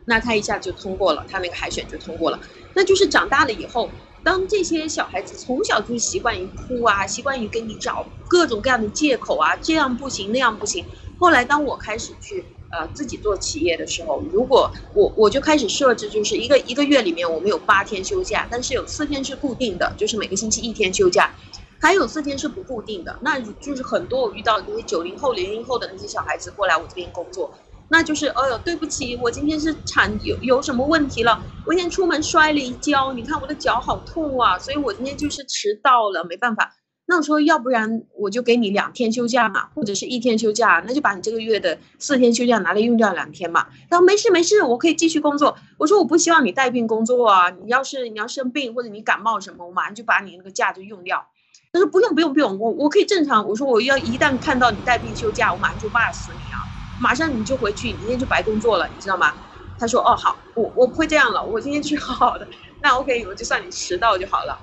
[0.07, 2.39] 那他一下就通过了，他那个海选就通过了。
[2.75, 3.89] 那就是长大了以后，
[4.23, 10.85] 当这些小孩子从小就习惯于哭啊，习惯于给你找各种各样的借口啊，这样不行那样不行。
[11.19, 21.33] 后来当我开始去呃自己做企业的时候，如果我我就开始设置，就是一个一个月里面我们有八天休假，但是有四天是固定的，就是每个星期一天休假，
[21.79, 23.17] 还有四天是不固定的。
[23.23, 27.55] 那就是很多我遇到那些九零后、零零后的那些小孩子过来我这边工作。
[27.89, 31.43] 那就是，哎呦，对不起，我今天是产有有什么问题了？
[31.67, 36.75] 我今天出门摔了一跤，你看我的脚好痛啊，所以我今天就是迟到了，没办法。
[37.07, 43.67] 那我说，要不然我就给你两天休假嘛，或者是一天休假，那就把你这个月的四天休假拿来用掉两天嘛。
[43.91, 45.55] 他说没事没事，我可以继续工作。
[45.79, 51.27] 我说我不希望你带病工作啊，你要是你要生病或者你感冒什么，我马上就把你那个假就用掉。
[51.71, 53.47] 他说不用不用不用，我我可以正常。
[53.47, 56.57] 我说我要一旦看到你带病休假，我马上就骂死你啊。
[56.99, 59.35] 马上你就回去，明天就白工作了，你知道吗？
[59.77, 62.47] 他说：“哦，好，我我不会这样了，我今天去好好的。
[62.81, 64.57] 那 OK，我就算你迟到就好了。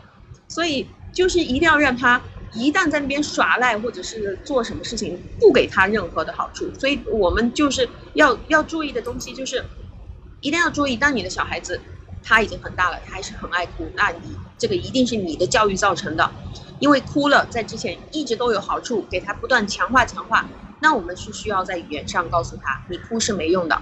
[0.48, 2.22] 所以就是一定要让他
[2.54, 6.74] 一旦在那边耍赖或者是做什么事情，不给他任何的好处。
[6.80, 9.66] 所以我们就是要要注意的东西就是，
[10.40, 11.82] 一定要注意，当你的小孩子
[12.24, 16.32] 他已经很大了，他还是很爱哭，那你这个一定是你的教育造成的，
[16.80, 20.48] 因为哭了在之前一直都有好处，给他不断强化强化。”
[20.82, 23.80] 那我们是需要在语言上告诉他，你哭是没用的，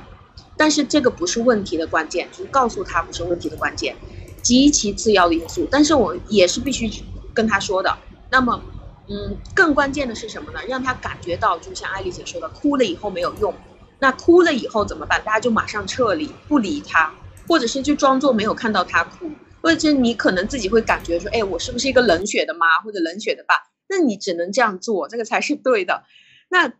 [0.57, 3.95] 但是这个不是问题的关键，就是告诉他不是问题的关键，
[4.43, 5.65] 极其次要的因素。
[5.71, 6.91] 但是我也是必须
[7.34, 7.97] 跟他说的。
[8.30, 8.61] 那么，
[9.07, 10.59] 嗯，更关键的是什么呢？
[10.67, 13.53] 让他感觉到，就像艾丽姐说的，哭了以后没有用。
[13.99, 15.21] 那哭了以后怎么办？
[15.23, 17.13] 大家就马上撤离，不理他，
[17.47, 19.31] 或者是就装作没有看到他哭，
[19.61, 23.55] 或者是你可能自己会感觉说，哎，我是不是一个冷血的妈或者冷血的爸？
[23.88, 26.03] 那你只能这样做，这个才是对的。
[26.49, 26.73] 那。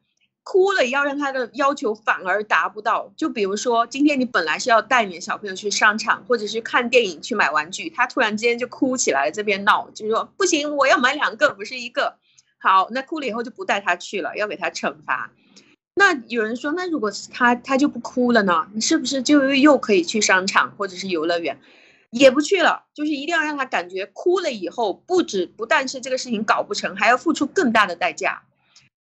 [0.44, 12.16] 哭了要让他的要求反而达不到，就比如说今天你本来是要带你的小朋友去商场，或者是看电影去买玩具，他突然之间就哭起来，这边闹，就是说不行，我要买两个，不是一个。
[12.57, 15.32] 好，那哭了以后就不带他去了，要给他惩罚。
[15.95, 18.68] 那有人说，那如果是他，他就不哭了呢？
[18.74, 21.60] 你是不是就又可以去商场或者是游乐园？
[22.10, 28.41] 也不去了，就是一定要让他感觉哭了以后，不止不但是这个事情搞不成，还要付出更大的代价。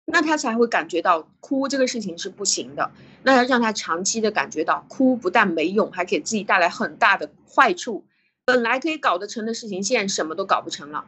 [0.06, 2.90] 那他才会感觉到哭这个事情是不行的。
[3.22, 8.04] 那要让他长期的感觉到哭不但没用，还给自己带来很大的坏处。
[8.44, 11.04] 本来可以搞得成的事情，现在什么都搞不成了，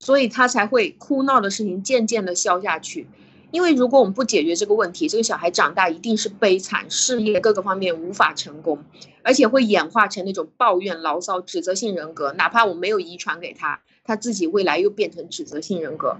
[0.00, 3.06] 所以他才会哭闹的事情渐渐的消下去。
[3.52, 8.84] 因为如果我们不解决这个问题，这个小孩长大一定是悲惨，事业各个方面无法成功，
[9.22, 12.32] 而且会演化成那种抱怨、牢骚、指责性人格。
[12.32, 16.16] 哪怕我没有遗传给他，他自己未来又变成指责性人格。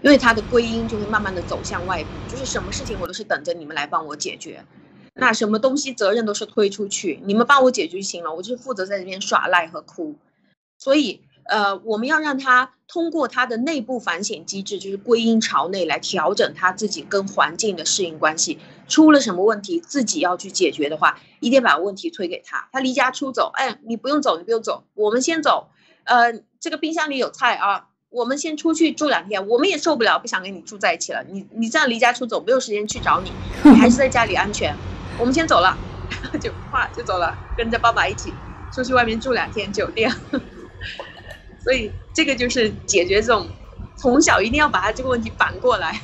[0.00, 4.64] 因为他的归因就会慢慢的走向外部，就是什么事情我都是等着你们来帮我解决，
[5.14, 10.16] 那什么东西责任都是推出去，你们帮我解决就行了，我就是负责在这边耍赖和哭。
[10.78, 18.60] 所以，呃，我们要让他通过他的内部反省机制，就是归因朝内来调整他自己跟环境的适应关系。
[18.86, 22.68] 出了什么问题，自己要去解决的话，一定把问题推给他。
[22.70, 25.68] 他离家出走，哎，你不用走，你不用走，我们先走。
[26.04, 27.88] 呃，这个冰箱里有菜啊。
[28.10, 31.22] 我们先出去住两天，我们也受不了，不想跟你住在一起了。
[31.30, 33.30] 你你这样离家出走，没有时间去找你，
[33.64, 34.74] 你还是在家里安全。
[35.18, 35.76] 我们先走了，
[36.40, 38.32] 就啪就走了，跟着爸爸一起
[38.72, 40.10] 出去外面住两天酒店。
[41.62, 43.46] 所以这个就是解决这种
[43.96, 46.00] 从小一定要把他这个问题反过来。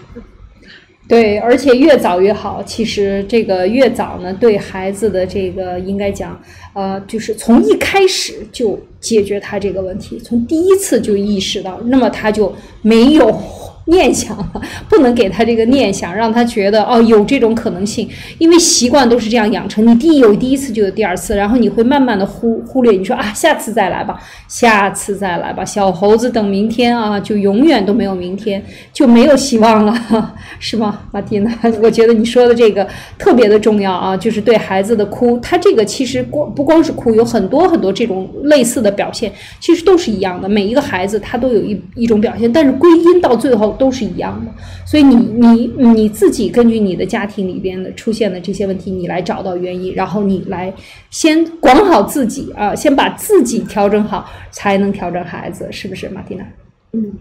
[1.07, 2.63] 对，而且越早越好。
[2.65, 6.41] 其实这个越早呢，对孩子的这个应该讲，
[6.73, 13.39] 呃，就是从一开始就解决他这个问题，从第一次就意识到，那么他就没有。
[13.87, 18.09] 念想了，不能给他这个念想，让他觉得哦有这种可能性，
[18.39, 19.87] 因为习惯都是这样养成。
[19.87, 22.97] 你第一有第一次就有第二次，然后你会慢慢的忽忽略。
[22.97, 24.19] 你说啊，下次再来吧，
[24.49, 31.53] 下次再来吧，小猴子等明天啊，就永远都没有明天，就没有希望了，是吗，马蒂娜？
[31.83, 32.89] 我觉得你说的这个
[33.19, 40.49] 特别的重要啊，就是对孩子的哭，他这个其实光不光是哭，有很多很多这种类似的表现，其实都是一样的。
[40.49, 43.65] 每一个孩子他都有一一种表现，但是归因到最后。
[43.77, 44.53] 都是一样的，
[44.87, 50.73] 所以你你你自己根据你的家庭里边的出现的这些问题，你来找到原因，然后你来
[51.11, 56.45] 先管好自己啊，先把自己调整好，才能调整孩子，是不是，马蒂娜？
[56.93, 57.15] 嗯，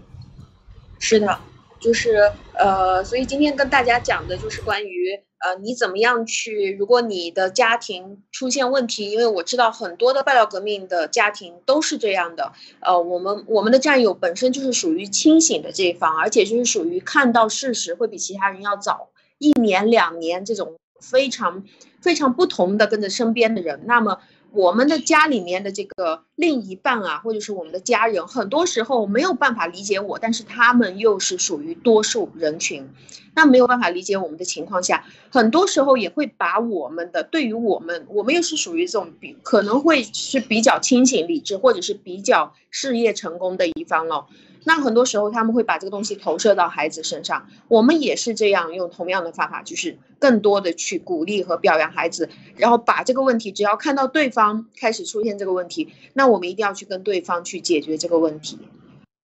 [1.00, 1.36] 是的，
[1.84, 5.20] 就是呃，所以今天跟大家讲的就是关于。
[5.44, 6.72] 呃，你怎么样去？
[6.72, 12.52] 如果你的家庭出现问题，因为我知道很多的爆料革命的家庭都是这样的。
[12.80, 21.62] 呃，我们我们的战友本身就是属于清醒的这一方，而且就是属于看到事实会比其他人要早一年两年这种非常
[22.00, 23.82] 非常不同的跟着身边的人。
[23.84, 24.20] 那么。
[24.54, 32.88] 我们的家里面的这个另一半啊，或者是我们的家人，很多时候没有办法理解我，但是他们又是属于多数人群，
[33.34, 44.26] 那没有办法理解我们的情况下，很多时候也会把我们的对于我们，我们又是属于这种比可能会是比较清醒理智，或者是比较事业成功的一方了。
[44.64, 58.58] 那很多时候他们会把这个东西投射到孩子身上，我们也是这样用同样的方法，就是更多的去鼓励和表扬孩子，然后把这个问题，只要看到对方开始出现这个问题，那我们一定要去跟对方去解决这个问题，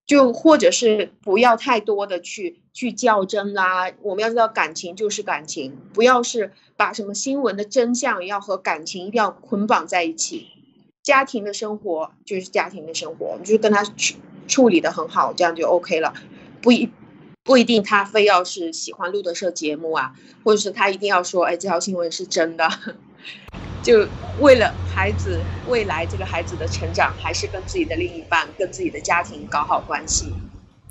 [0.06, 3.90] 就或者是不要太多的去去较真啦。
[4.02, 10.48] 我们要知道感情就是感情，不要是把什么新闻的真相要和感情一定要捆绑在一起，
[11.11, 14.15] 家庭的生活就是家庭的生活，你就跟他去。
[14.49, 16.12] 处理的很好，这样就 OK 了，
[16.61, 16.91] 不一
[17.45, 20.12] 不一定他非要是喜欢路德社节目啊，
[20.43, 22.69] 或者是他一定要说，哎，这条新闻是真的，
[23.81, 24.09] 就
[24.41, 25.39] 为了孩子
[25.69, 30.32] 未来这个孩子的成长，还是跟自己的另一半、跟自己的家庭搞好关系。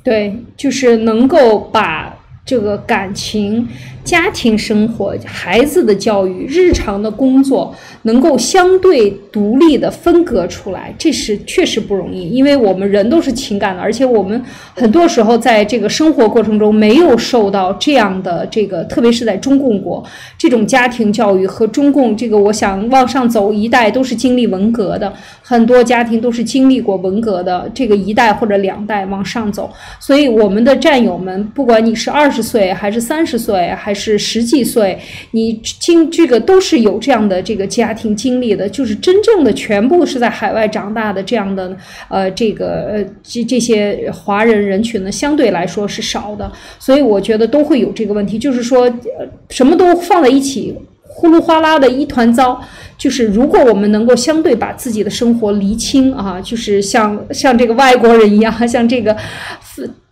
[0.05, 3.67] 对，就是能够把这个感情。
[4.09, 12.27] 家庭生活、孩子的教育、日常的工作，能够相对独立的分隔出来，这是确实不容易。
[12.27, 20.03] 因为我们人都是情感的，而且我们很多时候在这个生活过程中没有受到这样的这个，特别是在中共国
[20.39, 25.13] 这种家庭教育和中共这个，我想往上走一代都是经历文革的，
[25.43, 32.39] 很多家庭都是经历过文革的这个一代或者两代往上走，所以我们的战友们，不管你是二十。
[32.39, 34.97] 十岁，还是三十岁，还是是十几岁，
[35.31, 41.75] 你经这个都是有这样的这个家庭经历的，就是真正的全部是在海外长大的这样的
[42.07, 46.49] 呃这个呃这这些华人人群呢，相对来说是少的，
[46.79, 50.73] 所以我觉得都会有这个问题，就是说呃什么都放在一起。
[51.11, 52.61] 呼噜哗啦的一团糟，
[52.97, 59.13] 就是如果我们能够相对把自己的生活厘清啊，就是像像这个外国人一样，像这个，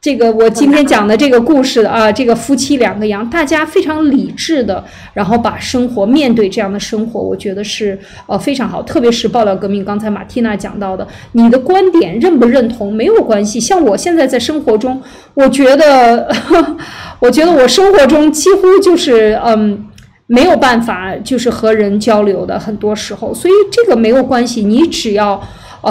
[0.08, 4.82] 这个我今天讲的这个故事啊，这个夫妻两个羊，大家非常理智的，
[5.14, 8.82] 然后把生活面对这样的生活，我觉得是呃非常好。
[8.82, 13.60] 特别是爆料革命，刚才马蒂娜讲到的，你的观点认不认同没有关系。
[13.60, 15.02] 像我现在在生活中，
[15.34, 16.34] 我觉得，
[17.20, 19.88] 我觉得我生活中几乎就是嗯。
[20.30, 24.62] 没有办法，就是和人交流的很多时候，所以这个没有关系。
[24.62, 25.42] 你只要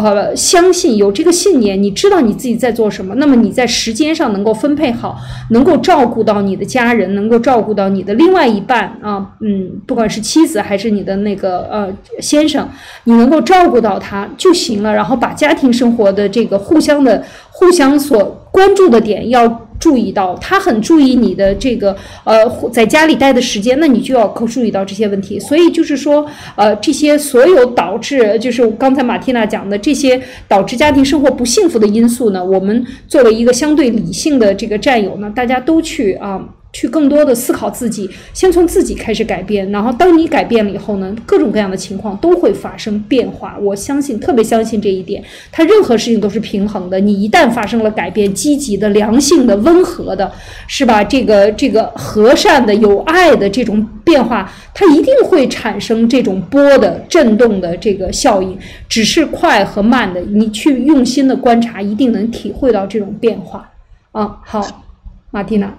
[0.03, 5.19] 呃相信有这个信念，你知道你自己在做什么，那么你在时间上能够分配好，
[5.51, 12.69] 能够照顾到你的家人，能够照顾到你的另外一半啊，嗯，不管是妻子还是你的那个呃先生，
[13.05, 14.95] 你能够照顾到他就行了。
[14.95, 19.66] 然后把家庭生活的这个互相的互相所关注的点要。
[19.79, 25.39] 注意到他很注意你的这个呃在家里待的时间，那你就要注意到这些问题。
[25.39, 26.27] 所以就是说，
[26.57, 36.41] 呃，这些所有导致就是刚才马蒂娜讲的这些导致家庭生活不幸福的因素呢，我们作为一个相对理性的这个战友呢，大家都去啊。
[36.73, 43.57] 去更多的思考自己，先从自己开始改变，然后当你改变了以后呢，各种各样的情况都会发生变化。
[43.59, 45.25] 我相信，特别相信这一点。
[45.51, 47.01] 它任何事情都是平衡的。
[47.01, 50.31] 你一旦发生了改变，积极的、良性的、温和的，
[50.67, 51.03] 是吧？
[51.03, 58.59] 这个这个和善的、有爱的这种变化，它一定会产生这种波的震动的这个效应。
[58.87, 63.71] 只是快和慢的，你去用心的观察，一定能体会到这种变化。
[64.13, 64.85] 啊，好，
[65.31, 65.73] 马蒂娜。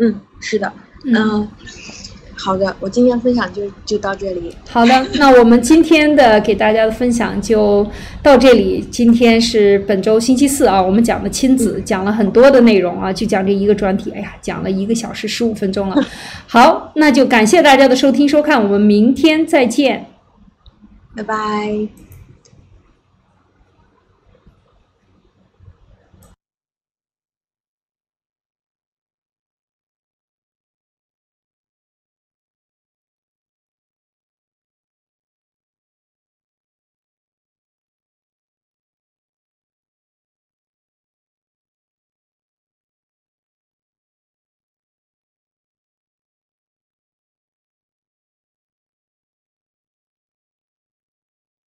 [0.00, 0.72] 嗯，是的，
[1.04, 1.48] 嗯，
[2.36, 4.54] 好的，我今天分享就就到这里。
[4.70, 7.84] 好的，那我们今天的给大家的分享就
[8.22, 8.86] 到这里。
[8.90, 14.12] 今天是本周星期四啊，我们讲的亲子，讲了很多的内容啊，就讲这一个专题。
[14.12, 15.96] 哎呀，讲了一个小时十五分钟了。
[16.46, 20.06] 好，那就感谢大家的收听收看，我们明天再见，
[21.16, 22.07] 拜拜。